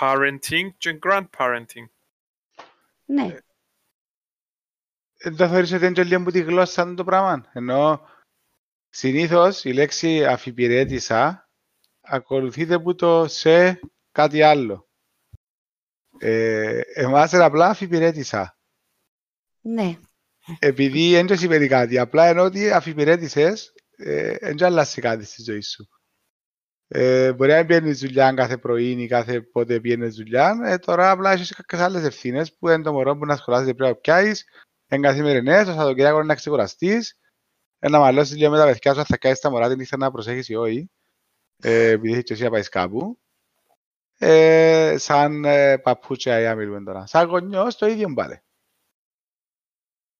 [0.00, 1.88] parenting και grandparenting.
[3.04, 3.36] Ναι,
[5.18, 7.50] Δεν το θεωρείς ότι είναι και λίγο που τη γλώσσα του το πράγμα.
[7.52, 8.00] Ενώ
[8.90, 11.48] συνήθως η λέξη αφιπηρέτησα
[12.00, 13.80] ακολουθείται από το σε
[14.12, 14.86] κάτι άλλο.
[16.24, 18.58] Ε, εμάς είναι απλά αφιπηρέτησα.
[19.60, 19.98] ναι,
[20.58, 21.98] Επειδή δεν και σημαίνει κάτι.
[21.98, 25.88] Απλά ενώ ότι αφιπηρέτησες, ε, δεν και αλλάζει κάτι στη ζωή σου.
[26.88, 30.58] Ε, μπορεί να μην πιένεις δουλειά κάθε πρωί ή κάθε πότε πιένεις δουλειά.
[30.64, 33.90] Ε, τώρα απλά έχεις κάποιες άλλες ευθύνες που είναι το μωρό που να σχολάζεται πρέπει
[33.92, 34.44] να πιάσεις.
[34.88, 37.18] Είναι καθημερινές, το Σαββατοκύριακο είναι να ξεκουραστείς.
[37.78, 39.96] ε, Να μαλώσεις λίγο με τα παιδιά σου, αν θα κάνεις τα μωρά την νύχτα
[39.96, 40.90] να προσέχεις ή όχι.
[41.62, 43.20] Ε, επειδή έχεις και εσύ να πάεις κάπου.
[44.24, 47.06] Ε, σαν ε, παππούτσια ή μιλούμε τώρα.
[47.06, 48.42] Σαν γονιός το ίδιο πάλι.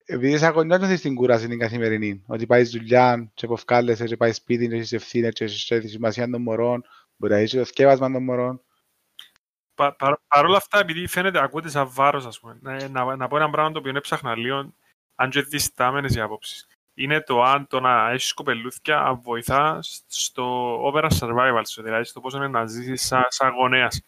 [0.05, 4.31] επειδή σαν κοντά νιώθεις την κούραση την καθημερινή, ότι πάει δουλειά και αποφκάλεσαι και πάει
[4.31, 6.83] σπίτι και έχεις ευθύνες και έχεις τη σημασία των μωρών,
[7.15, 8.61] μπορεί να έχεις το θκεύασμα των μωρών.
[9.73, 13.27] Πα, πα, Παρ' όλα αυτά, επειδή φαίνεται, ακούτε σαν βάρος, ας πούμε, να, να, να
[13.27, 14.73] πω ένα πράγμα το οποίο έψαχνα λίγο,
[15.15, 16.67] αν και διστάμενες οι άποψεις.
[16.93, 22.33] Είναι το αν το να έχεις κοπελούθια βοηθά στο opera survival σου, δηλαδή στο πώς
[22.33, 24.01] είναι να ζήσεις σαν, σαν γονέας.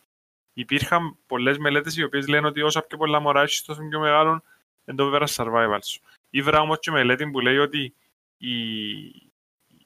[0.53, 4.43] Υπήρχαν πολλές μελέτες οι οποίες λένε ότι όσα πιο πολλά μωρά έχεις, τόσο πιο μεγάλο
[4.85, 6.01] είναι το opera survival σου.
[6.29, 7.93] Ήβρα όμως και μελέτη που λέει ότι
[8.37, 8.51] οι,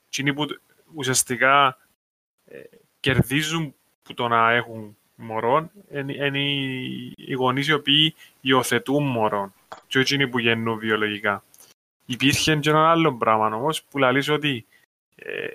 [0.06, 0.46] εκείνοι που
[0.94, 1.78] ουσιαστικά
[2.46, 2.60] ε,
[3.00, 6.40] κερδίζουν που το να έχουν μωρών είναι
[7.16, 9.54] οι γονείς οι οποίοι υιοθετούν μωρών
[9.88, 11.44] και όχι που γεννούν βιολογικά.
[12.10, 14.66] Υπήρχε και ένα άλλο πράγμα όμως που λέει ότι
[15.16, 15.48] ε,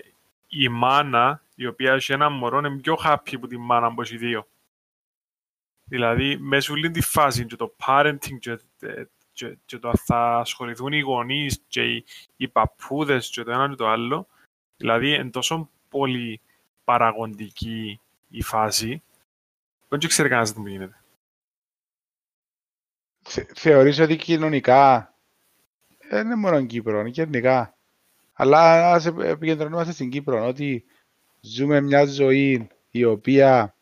[0.48, 4.16] η μάνα η οποία έχει ένα μωρό είναι πιο happy από τη μάνα που έχει
[4.16, 4.46] δύο.
[5.84, 8.58] Δηλαδή, μέσα όλη τη φάση και το parenting και,
[9.32, 12.04] και, και το θα ασχοληθούν οι γονείς και οι,
[12.36, 14.26] οι παππούδες και το ένα και το άλλο,
[14.76, 16.40] δηλαδή, είναι τόσο πολύ
[16.84, 19.02] παραγοντική η φάση,
[19.88, 20.98] δεν ξέρει κανένας τι μου γίνεται.
[23.54, 25.13] Θεωρείς ότι κοινωνικά
[26.14, 27.74] δεν είναι μόνο Κύπρο, είναι γενικά.
[28.32, 30.84] Αλλά ας επικεντρωνόμαστε στην Κύπρο, ότι
[31.40, 33.74] ζούμε μια ζωή η οποία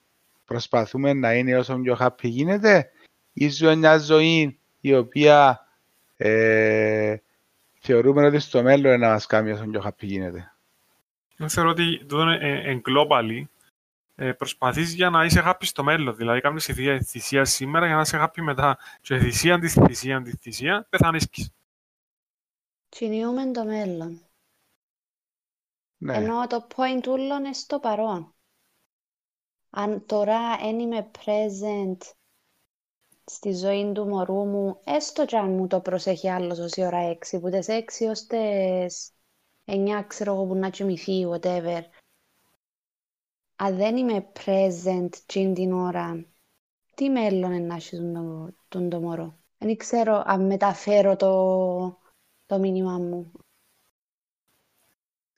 [0.44, 2.90] προσπαθούμε να είναι όσο πιο happy γίνεται
[3.32, 5.66] ή ζούμε μια ζωή η οποία
[6.16, 7.16] ε,
[7.80, 10.52] θεωρούμε ότι στο μέλλον να μας κάνει όσο πιο happy γίνεται.
[11.36, 13.44] Εγώ θεωρώ ότι εδώ είναι globally
[14.14, 16.16] ε, προσπαθείς για να είσαι happy στο μέλλον.
[16.16, 18.78] Δηλαδή, κάνεις θυσία, θυσία σήμερα για να είσαι happy μετά.
[19.00, 21.52] Και θυσία, αντιθυσία, αντιθυσία, πεθανίσκεις.
[22.94, 24.20] Κινιούμε το μέλλον.
[25.96, 26.16] Ναι.
[26.16, 28.34] Ενώ το point ούλο είναι στο παρόν.
[29.70, 31.96] Αν τώρα δεν είμαι present
[33.24, 36.98] στη ζωή του μωρού μου, έστω κι αν μου το προσέχει άλλος ως η ώρα
[36.98, 39.12] έξι, που τις έξι ως τις
[39.64, 41.80] εννιά ξέρω εγώ που να κοιμηθεί, whatever,
[43.56, 46.26] αν δεν είμαι present την την ώρα,
[46.94, 49.38] τι μέλλον είναι να έχει τον, τον το μωρό.
[49.58, 52.01] Δεν ξέρω αν μεταφέρω το,
[52.52, 53.32] το μήνυμα μου.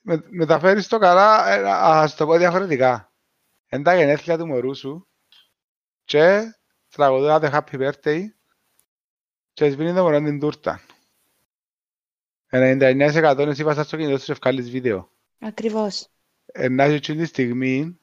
[0.01, 3.11] Με, μεταφέρεις το καλά, ε, ας το πω διαφορετικά.
[3.69, 5.07] Είναι τα γενέθλια του μωρού σου
[6.05, 6.55] και
[6.89, 8.23] τραγουδάτε happy birthday
[9.53, 10.81] και σβήνει το μωρό την τούρτα.
[12.49, 15.09] 99% εσύ πας στο κινητό σου και ευκάλεις βίντεο.
[15.39, 16.07] Ακριβώς.
[16.45, 17.99] Ενώ έχει τη στιγμή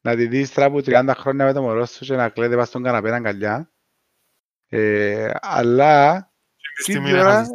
[0.00, 2.68] να τη δεις τώρα από 30 χρόνια με το μωρό σου και να κλαίτε πας
[2.68, 3.70] στον καναπέ αγκαλιά.
[4.68, 6.30] Ε, αλλά
[6.82, 7.46] Στην την ώρα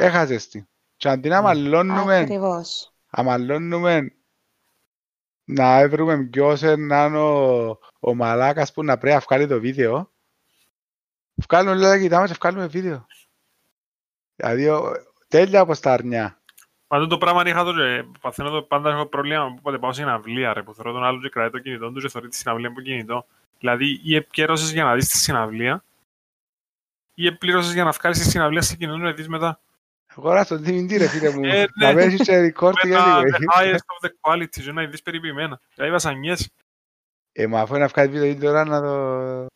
[0.00, 0.64] έχασες τη.
[0.96, 2.92] Και αντί να αμαλώνουμε, Ακριβώς.
[3.10, 4.14] αμαλώνουμε
[5.44, 7.68] να βρούμε ποιος είναι ο,
[8.00, 10.10] ο μαλάκας που να πρέπει να βγάλει το βίντεο,
[11.34, 13.06] βγάλουμε όλα τα κοιτάμε και βγάλουμε βίντεο.
[14.36, 14.92] Δηλαδή, ο-
[15.28, 16.38] τέλεια από στα αρνιά.
[16.86, 19.92] Μα αυτό το πράγμα είχα το και παθαίνω το πάντα έχω πρόβλημα που πότε πάω
[19.92, 22.36] στην αυλία ρε, που θεωρώ τον άλλο και κρατάει το κινητό του και θεωρεί τη
[22.36, 23.26] συναυλία από κινητό.
[23.58, 25.84] Δηλαδή ή επικαιρώσεις για να δεις τη συναυλία
[27.14, 29.60] ή επλήρωσες για να βγάλεις τη συναυλία σε κοινό να δεις μετά.
[30.16, 31.94] Αγορά στον DVD ρε φίλε μου, Ε, να ναι.
[31.94, 33.22] πέσεις σε record Με και τα anyway.
[33.22, 35.60] the highest of the quality και να δεις περιποιημένα.
[35.74, 36.50] Δηλαδή βασανιές.
[37.32, 39.46] Ε, μα αφού είναι να βγάλεις βίντεο τώρα να το...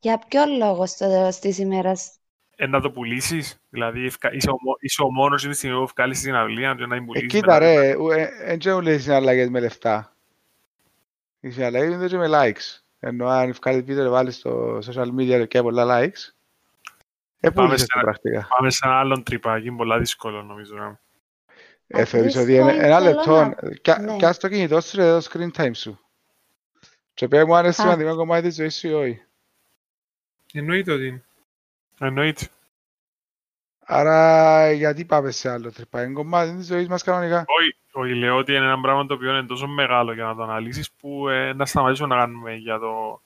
[0.00, 2.16] Για ποιο λόγο στο τέλος της ημέρας
[2.56, 3.60] Ε, να το πουλήσεις.
[3.70, 6.86] Δηλαδή ευκα- είσαι ο, μο- είσαι ο μόνος τη στιγμή που βγάλεις τη συναυλία και
[6.86, 7.28] να την Ε, πουλήσεις.
[7.28, 7.58] κοίτα μετά.
[7.58, 7.94] ρε,
[8.46, 10.16] δεν ξέρω λέει συναλλαγές με λεφτά.
[11.40, 12.78] Οι συναλλαγές είναι και με likes.
[12.98, 16.43] Ενώ αν βγάλεις βίντεο και βάλεις στο social media και πολλά likes, ε,
[17.50, 18.46] Πάμε πούλησες σε το ένα- πρακτικά.
[18.56, 20.74] Πάμε σε ένα άλλον τρυπάκι, είναι πολλά δύσκολο νομίζω.
[20.76, 20.92] ναι.
[21.86, 24.16] Ε, θεωρείς Απλώς ότι είναι το ένα ήθελα λεπτό, να- Κα- ναι.
[24.16, 25.98] κάτσε το κινητό σου ρε, το screen time σου.
[27.14, 27.72] Και πες μου αν είναι Α.
[27.72, 29.22] σημαντικό κομμάτι της ζωής σου ή όχι.
[30.52, 31.24] Εννοείται ότι είναι.
[32.00, 32.48] Εννοείται.
[33.86, 37.44] Άρα γιατί πάμε σε άλλο τρυπά, είναι κομμάτι της ζωής μας κανονικά.
[37.46, 40.42] Όχι, όχι, λέω ότι είναι ένα πράγμα το οποίο είναι τόσο μεγάλο για να το
[40.42, 43.22] αναλύσεις που ε, να σταματήσουμε να κάνουμε για το,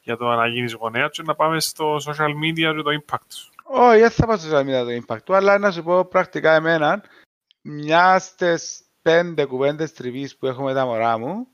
[0.00, 3.50] για το να γίνεις γονέας και να πάμε στο social media και το impact σου.
[3.72, 6.54] Όχι, δεν θα πάω στο social media το impact του, αλλά να σου πω πρακτικά
[6.54, 7.02] εμένα,
[7.60, 11.46] μιας στις πέντε κουβέντες τριβής που έχω με τα μωρά μου,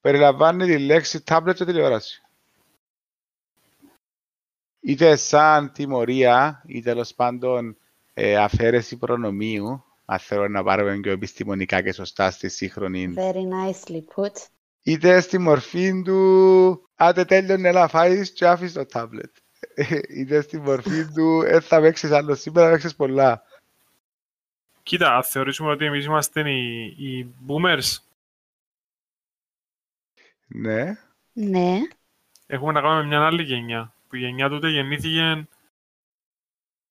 [0.00, 2.22] περιλαμβάνει τη λέξη tablet και τηλεόραση.
[4.80, 7.76] Είτε σαν τιμωρία, ή τέλος πάντων
[8.14, 14.00] ε, αφαίρεση προνομίου, αν θέλω να πάρουμε πιο επιστημονικά και σωστά στη σύγχρονη, very nicely
[14.14, 14.46] put.
[14.82, 19.43] είτε στη μορφή του άντε τέλειωνε να φάεις και άφης το tablet.
[20.16, 23.42] είτε στη μορφή του ε, θα παίξεις άλλο σήμερα, θα παίξεις πολλά.
[24.82, 27.96] Κοίτα, αν θεωρήσουμε ότι εμείς είμαστε οι, οι boomers,
[30.46, 30.98] Ναι.
[31.32, 31.78] Ναι.
[32.46, 33.94] έχουμε να κάνουμε μια άλλη γενιά.
[34.08, 35.46] Που η γενιά τότε γεννήθηκε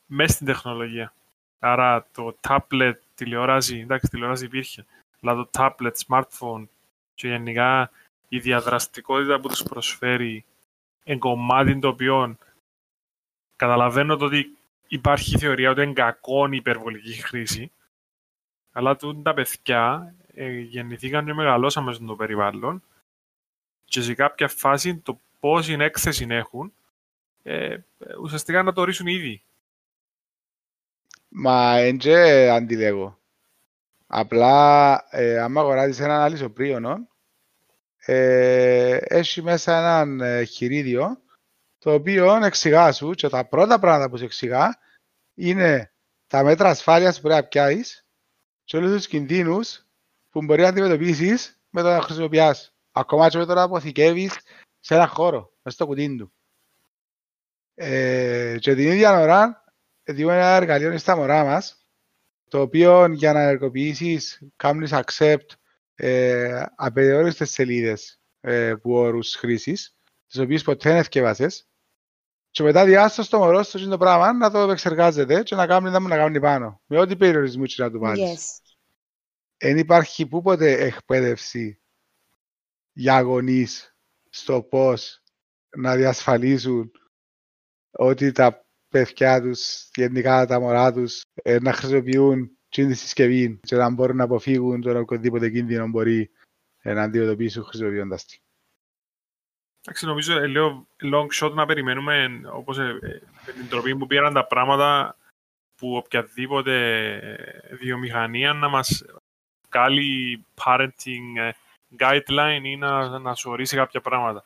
[0.06, 1.14] μέσα στην τεχνολογία.
[1.60, 4.86] Άρα το tablet, τηλεόραση, εντάξει, τηλεόραση υπήρχε,
[5.22, 6.68] αλλά το tablet, smartphone
[7.16, 7.92] και γενικά
[8.28, 10.46] η διαδραστικότητα που τους προσφέρει
[11.04, 12.38] εν κομμάτι το οποίο
[13.64, 14.58] καταλαβαίνω το ότι
[14.88, 17.72] υπάρχει θεωρία ότι είναι κακό η υπερβολική χρήση,
[18.72, 22.84] αλλά τα παιδιά ε, γεννηθήκαν και μεγαλώσαμε μέσα στο περιβάλλον
[23.86, 26.74] και σε κάποια φάση το πόση έκθεση έχουν,
[27.44, 27.78] ε,
[28.22, 29.42] ουσιαστικά να το ορίσουν ήδη.
[31.28, 33.18] Μα έντζε αντιλέγω.
[34.08, 37.08] Απλά, ε, άμα αγοράζεις έναν αλυσοπρίωνο,
[38.06, 41.23] ε, έχει μέσα έναν ε, χειρίδιο,
[41.84, 44.80] το οποίο εξηγάς σου και τα πρώτα πράγματα που σου εξηγά
[45.34, 45.94] είναι
[46.28, 48.06] τα μέτρα ασφάλειας που πρέπει να πιάσεις
[48.64, 49.86] και όλους τους κινδύνους
[50.30, 52.76] που μπορεί να αντιμετωπίσεις με το να χρησιμοποιάς.
[52.92, 54.40] Ακόμα και με το να αποθηκεύεις
[54.80, 56.34] σε ένα χώρο, μέσα στο κουτί του.
[57.74, 59.64] Ε, και την ίδια ώρα,
[60.04, 61.88] διούμε ένα εργαλείο στα μωρά μας,
[62.50, 65.48] το οποίο για να ενεργοποιήσεις κάνεις accept
[65.96, 69.96] ε, απεριόριστες σελίδες ε, που όρους χρήσης,
[70.28, 71.68] τις οποίες ποτέ δεν ευκαιβάσες,
[72.54, 76.02] και μετά διάσταση στο μωρό στο το πράγμα να το επεξεργάζεται και να κάνει να
[76.02, 76.82] μου να κάνει πάνω.
[76.86, 78.40] Με ό,τι περιορισμού να του βάλεις.
[78.40, 78.74] Yes.
[79.58, 81.82] Εν υπάρχει πούποτες εκπαίδευση
[82.92, 83.96] για γονείς
[84.30, 85.24] στο πώς
[85.78, 86.92] να διασφαλίσουν
[87.92, 93.90] ότι τα παιδιά τους, γενικά τα μωρά τους, ε, να χρησιμοποιούν τη συσκευή και να
[93.90, 96.32] μπορούν να αποφύγουν τον οποιοδήποτε κίνδυνο μπορεί
[96.82, 98.43] ε, να αντιμετωπίσουν χρησιμοποιώντας τη.
[99.86, 104.08] Εντάξει, νομίζω ε, λέω long shot να περιμένουμε όπως ε, ε, με την τροπή που
[104.08, 105.18] πήραν τα πράγματα
[105.76, 109.06] που οποιαδήποτε βιομηχανία να μας
[109.70, 111.52] βγάλει parenting
[111.98, 114.44] guideline ή να, να σου ορίσει κάποια πράγματα.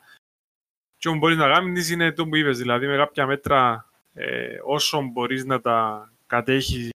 [0.96, 5.00] Και όμως μπορείς να κάνεις είναι το που είπες, δηλαδή με κάποια μέτρα ε, όσο
[5.00, 6.90] μπορείς να τα κατέχεις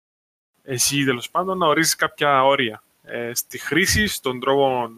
[0.64, 4.90] εσύ τέλος πάντων να ορίσεις κάποια όρια ε, στη χρήση, στον τρόπο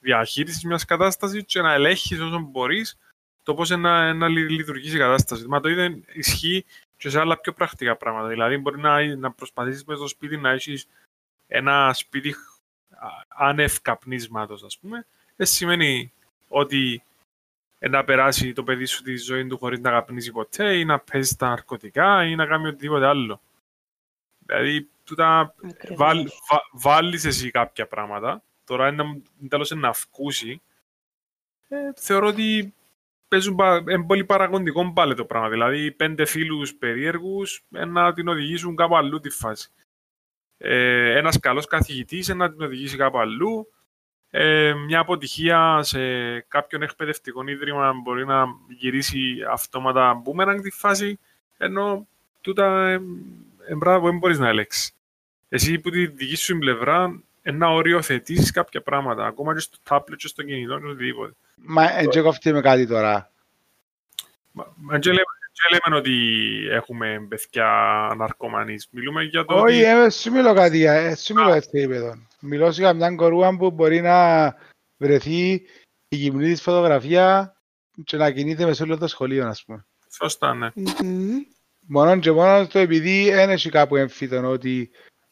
[0.00, 2.98] διαχείρισης μιας κατάστασης και να ελέγχεις όσο μπορείς
[3.42, 5.46] το πώς να, να λειτουργήσει η κατάσταση.
[5.46, 6.64] Μα το ίδιο ισχύει
[6.96, 8.28] και σε άλλα πιο πρακτικά πράγματα.
[8.28, 10.86] Δηλαδή μπορεί να, να προσπαθήσεις μέσα στο σπίτι να έχεις
[11.46, 12.34] ένα σπίτι
[13.28, 15.06] άνευ καπνίσματος, ας πούμε.
[15.36, 16.12] Δεν σημαίνει
[16.48, 17.02] ότι
[17.78, 21.36] να περάσει το παιδί σου τη ζωή του χωρίς να καπνίσει ποτέ ή να παίζει
[21.36, 23.40] τα ναρκωτικά ή να κάνει οτιδήποτε άλλο.
[24.46, 25.54] Δηλαδή, τούτα
[25.96, 28.42] βάλ, βα, βάλεις εσύ κάποια πράγματα.
[28.70, 30.62] Τώρα είναι τέλος να αυκούσει.
[31.68, 32.74] Ε, θεωρώ ότι
[33.28, 33.58] παίζουν
[33.90, 35.48] είναι πολύ παραγωγικό πάλι το πράγμα.
[35.48, 39.70] Δηλαδή, πέντε φίλους περίεργους να την οδηγήσουν κάπου αλλού τη φάση.
[40.58, 43.72] Ε, ένας καλός καθηγητής να την οδηγήσει κάπου αλλού.
[44.30, 46.00] Ε, μια αποτυχία σε
[46.40, 51.18] κάποιον εκπαιδευτικό ίδρυμα μπορεί να γυρίσει αυτόματα μπούμερανγκ τη φάση,
[51.56, 52.06] ενώ
[52.40, 53.00] τούτα ε,
[53.66, 54.94] ε, πράγμα που δεν μπορείς να ελέγξεις.
[55.48, 60.28] Εσύ που τη δική σου πλευρά να οριοθετήσεις κάποια πράγματα, ακόμα και στο tablet και
[60.28, 61.32] στο κινητό και οτιδήποτε.
[61.56, 63.32] Μα έτσι κοφτεί με κάτι τώρα.
[64.52, 65.22] Μα και λέμε,
[65.70, 66.16] λέμε ότι
[66.70, 67.66] έχουμε παιδιά
[68.16, 68.88] ναρκωμανείς.
[68.90, 72.14] Μιλούμε για το Όχι, εσύ μιλώ κάτι, εσύ μιλώ έτσι επίπεδο.
[72.40, 74.54] Μιλώ για μια κορούα που μπορεί να
[74.96, 75.52] βρεθεί
[76.08, 77.56] η γυμνή της φωτογραφία
[78.04, 79.86] και να κινείται με σε όλο το σχολείο, ας πούμε.
[80.12, 80.68] Σωστά, ναι.
[80.76, 81.30] Mm-hmm.
[81.86, 84.90] Μόνο και μόνο το επειδή δεν έχει κάπου εμφύτων ότι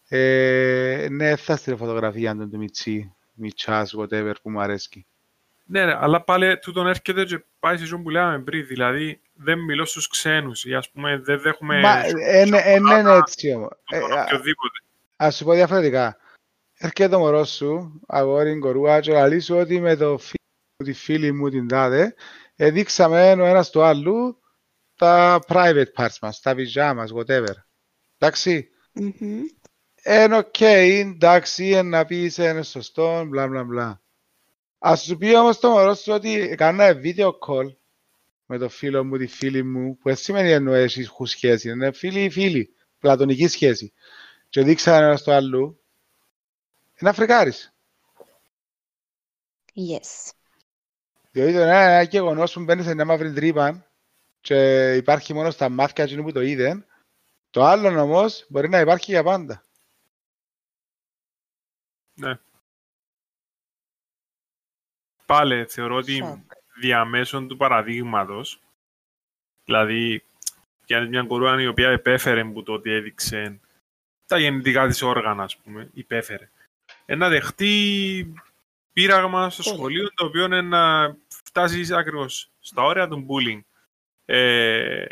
[0.09, 5.07] ε, ναι, θα στείλω φωτογραφία του του Μιτσί, Μιτσάς, whatever, που μου αρέσει.
[5.65, 9.59] Ναι, ναι, αλλά πάλι τούτον έρχεται και πάει σε τζείνο που λέμε πριν, δηλαδή δεν
[9.59, 11.81] μιλώ στους ξένους ή ας πούμε δεν δέχομαι...
[11.81, 13.71] Μα, είναι ναι, έτσι όμως.
[13.91, 14.79] Ε, οποιοδήποτε.
[15.17, 16.17] Ας σου πω διαφορετικά.
[16.79, 20.43] Έρχεται το μωρό σου, αγόρι, κορούα, και λαλεί σου ότι με το φίλο
[20.79, 22.15] μου, τη φίλη μου, την τάδε,
[22.57, 24.39] δείξαμε ο ένας του άλλου
[24.97, 27.55] τα private parts μας, τα βυζιά μας, whatever.
[28.19, 28.69] Εντάξει.
[29.01, 29.41] Mm-hmm.
[30.03, 34.01] Εν οκ, εντάξει, να πεις είναι σωστό, μπλα μπλα μπλα.
[34.79, 37.75] Ας σου πει όμως το μωρό σου ότι έκανα video call
[38.47, 42.25] με το φίλο μου, τη φίλη μου, που δεν σημαίνει εννοώ έχουν σχέση, είναι φίλοι
[42.25, 43.93] ή φίλοι, πλατωνική σχέση.
[44.49, 45.79] Και δείξα ένα στο άλλο,
[47.01, 47.73] είναι αφρικάρις.
[49.75, 50.33] Yes.
[51.31, 53.91] Διότι το ένα γεγονός που μπαίνεις σε μια μαύρη τρύπα
[54.41, 56.85] και υπάρχει μόνο στα μάτια εκείνου που το είδε,
[57.51, 59.63] το άλλο όμως μπορεί να υπάρχει για πάντα.
[62.19, 62.39] Ναι.
[65.27, 66.45] Πάλι θεωρώ ότι
[66.81, 68.61] διαμέσων του παραδείγματος,
[69.65, 70.25] δηλαδή
[70.87, 73.61] για μια κορούνα η οποία επέφερε που το ότι έδειξε
[74.27, 76.51] τα γεννητικά της όργανα, ας πούμε, υπέφερε.
[77.07, 78.35] Ένα δεχτεί
[78.93, 83.61] πείραγμα στο σχολείο, το οποίο είναι να φτάσεις ακριβώς στα όρια του bullying.
[84.25, 85.05] Ε,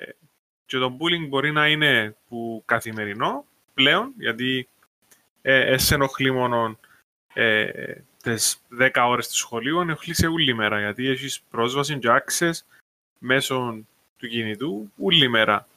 [0.67, 4.69] Και το bullying μπορεί να είναι που καθημερινό πλέον, γιατί
[5.43, 6.79] ε, ε, σε ενοχλεί μόνο
[7.39, 12.53] ε, τις 10 ώρες του σχολείου, ενοχλεί σε όλη μέρα, γιατί έχεις πρόσβαση και access
[13.19, 13.85] μέσω
[14.17, 15.69] του κινητού όλη μέρα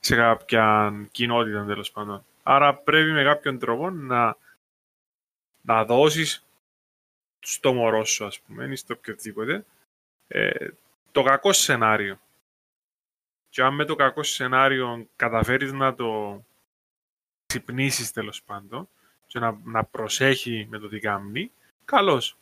[0.00, 2.24] σε κάποια κοινότητα τέλος πάντων.
[2.42, 4.36] Άρα πρέπει με κάποιον τρόπο να,
[5.62, 6.44] να δώσεις
[7.40, 9.64] στο μωρό σου, ας πούμε, ή στο οποιοδήποτε,
[10.28, 10.68] ε,
[11.12, 12.20] το κακό σενάριο.
[13.48, 16.42] Και αν με το κακό σενάριο καταφέρεις να το
[17.46, 18.88] ξυπνήσεις τέλος πάντων
[19.32, 21.52] και να, να προσέχει με το τι κάνει,
[21.84, 22.36] καλώς.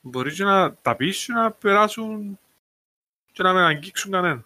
[0.00, 2.38] Μπορεί και να τα πεις να περάσουν
[3.32, 4.44] και να μην αγγίξουν κανένα.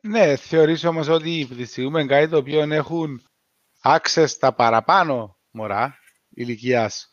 [0.00, 3.22] Ναι, θεωρείς όμως ότι πλησιούμε κάτι το οποίο έχουν
[3.82, 5.98] access στα παραπάνω μωρά
[6.28, 7.10] ηλικίας.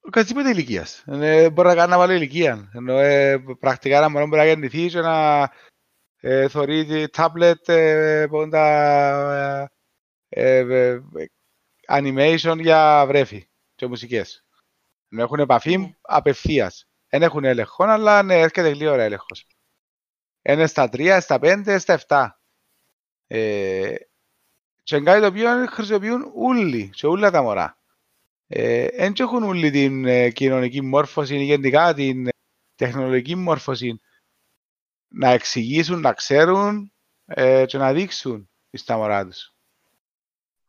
[0.00, 1.04] Οποιαδήποτε ηλικίας.
[1.06, 2.70] Ε, μπορεί να κάνει να βάλω ηλικία.
[2.74, 5.50] Ενώ ε, πρακτικά ένα μωρό μπορεί να γεννηθεί και να
[6.26, 9.70] ε, θωρεί τάμπλετ ε, πόντα
[10.28, 11.00] ε, ε,
[11.88, 14.44] animation για βρέφη και μουσικές.
[15.08, 15.94] Να έχουν επαφή mm.
[16.00, 16.88] απευθείας.
[17.08, 19.46] Δεν έχουν έλεγχο, αλλά ναι, έρχεται λίγο ώρα έλεγχος.
[20.42, 22.28] Είναι στα 3, στα 5, στα 7.
[23.26, 23.94] Ε,
[24.82, 27.78] και κάτι το οποίο χρησιμοποιούν όλοι, σε όλα τα μωρά.
[28.46, 32.28] Δεν ε, έχουν όλοι την ε, κοινωνική μόρφωση ή γενικά την
[32.74, 34.00] τεχνολογική μόρφωση
[35.16, 36.92] να εξηγήσουν, να ξέρουν
[37.24, 39.54] ε, και να δείξουν στα μωρά τους.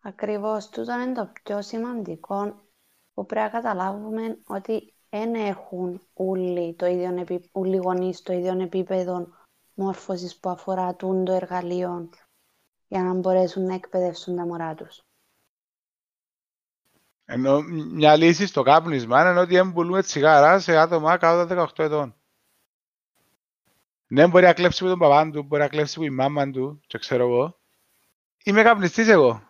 [0.01, 2.61] Ακριβώς, τούτο είναι το πιο σημαντικό
[3.13, 9.27] που πρέπει να καταλάβουμε ότι δεν έχουν όλοι, το ίδιο, όλοι γονείς το ίδιο επίπεδο
[9.73, 12.09] μόρφωσης που αφορά το εργαλείο
[12.87, 15.03] για να μπορέσουν να εκπαιδεύσουν τα μωρά τους.
[17.25, 21.85] Ενώ μια λύση στο κάπνισμα είναι ότι δεν πουλούμε τσιγάρα σε άτομα κάτω από 18
[21.85, 22.15] ετών.
[24.07, 26.81] Ναι, μπορεί να κλέψει από τον παπά του, μπορεί να κλέψει από η μάμα του,
[26.87, 27.59] και ξέρω εγώ.
[28.43, 29.41] Είμαι καπνιστής εγώ.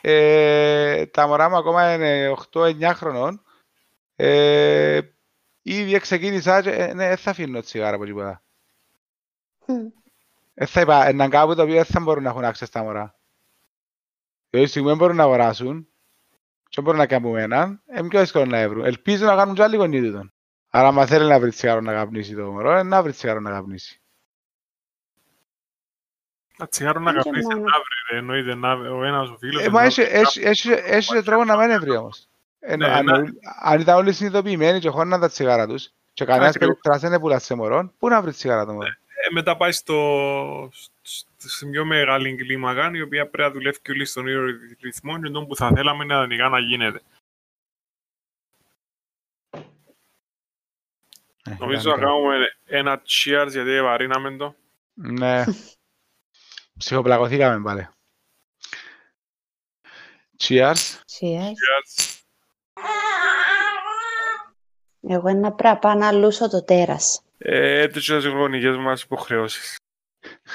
[0.00, 3.42] Ε, τα μωρά μου ακόμα είναι 8-9 χρονών.
[4.16, 5.00] Ε,
[5.62, 8.42] ήδη ξεκίνησα και ε, ναι, δεν θα αφήνω τσιγάρα από τίποτα.
[10.54, 13.18] Δεν θα είπα, έναν κάπου το οποίο δεν θα μπορούν να έχουν άξια στα μωρά.
[14.50, 15.88] Δηλαδή, στιγμή μπορούν να αγοράσουν
[16.68, 18.84] και μπορούν να κάνουν έναν, είναι πιο δύσκολο να έβρουν.
[18.84, 20.32] Ελπίζω να κάνουν και άλλοι γονείς του.
[20.78, 24.00] Άρα, αν θέλει να βρει τσιγάρο να καπνίσει το μωρό, να βρει τσιγάρο να καπνίσει.
[26.56, 29.64] Τα τσιγάρο να καπνίσει να βρει, εννοείται να ο ένας ο φίλος...
[29.64, 32.28] Ε, μα έχει τρόπο να μην βρει όμως.
[32.60, 32.86] Ε, ναι,
[33.62, 37.54] αν ήταν όλοι συνειδητοποιημένοι και χώναν τα τσιγάρα τους και κανένας περιπτράς δεν πουλά σε
[37.54, 40.70] μωρό, πού να βρεις τσιγάρα το μωρό; Ε, μετά πάει στο,
[41.36, 44.40] στη πιο μεγάλη κλίμακα, η οποία πρέπει να δουλεύει και όλοι στον ίδιο
[44.82, 47.00] ρυθμό και που θα θέλαμε να ανοιγά να γίνεται.
[51.58, 54.54] Νομίζω να κάνουμε ένα cheers γιατί βαρύναμε το.
[54.94, 55.44] Ναι.
[56.78, 57.88] Ψυχοπλακωθήκαμε πάλι.
[60.38, 60.74] Cheers.
[60.74, 61.52] Cheers.
[61.54, 62.18] Cheers.
[65.00, 67.22] Εγώ είναι πρέπει να πάω να λούσω το τέρας.
[67.38, 69.76] Ε, έτσι τις γονικές μας υποχρεώσεις.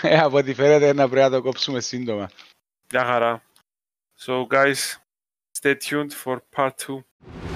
[0.01, 2.29] Ε, από ό,τι φαίνεται να πρέπει να το κόψουμε σύντομα.
[2.89, 3.43] Γεια χαρά.
[4.25, 4.97] So guys,
[5.59, 7.52] stay tuned for part 2.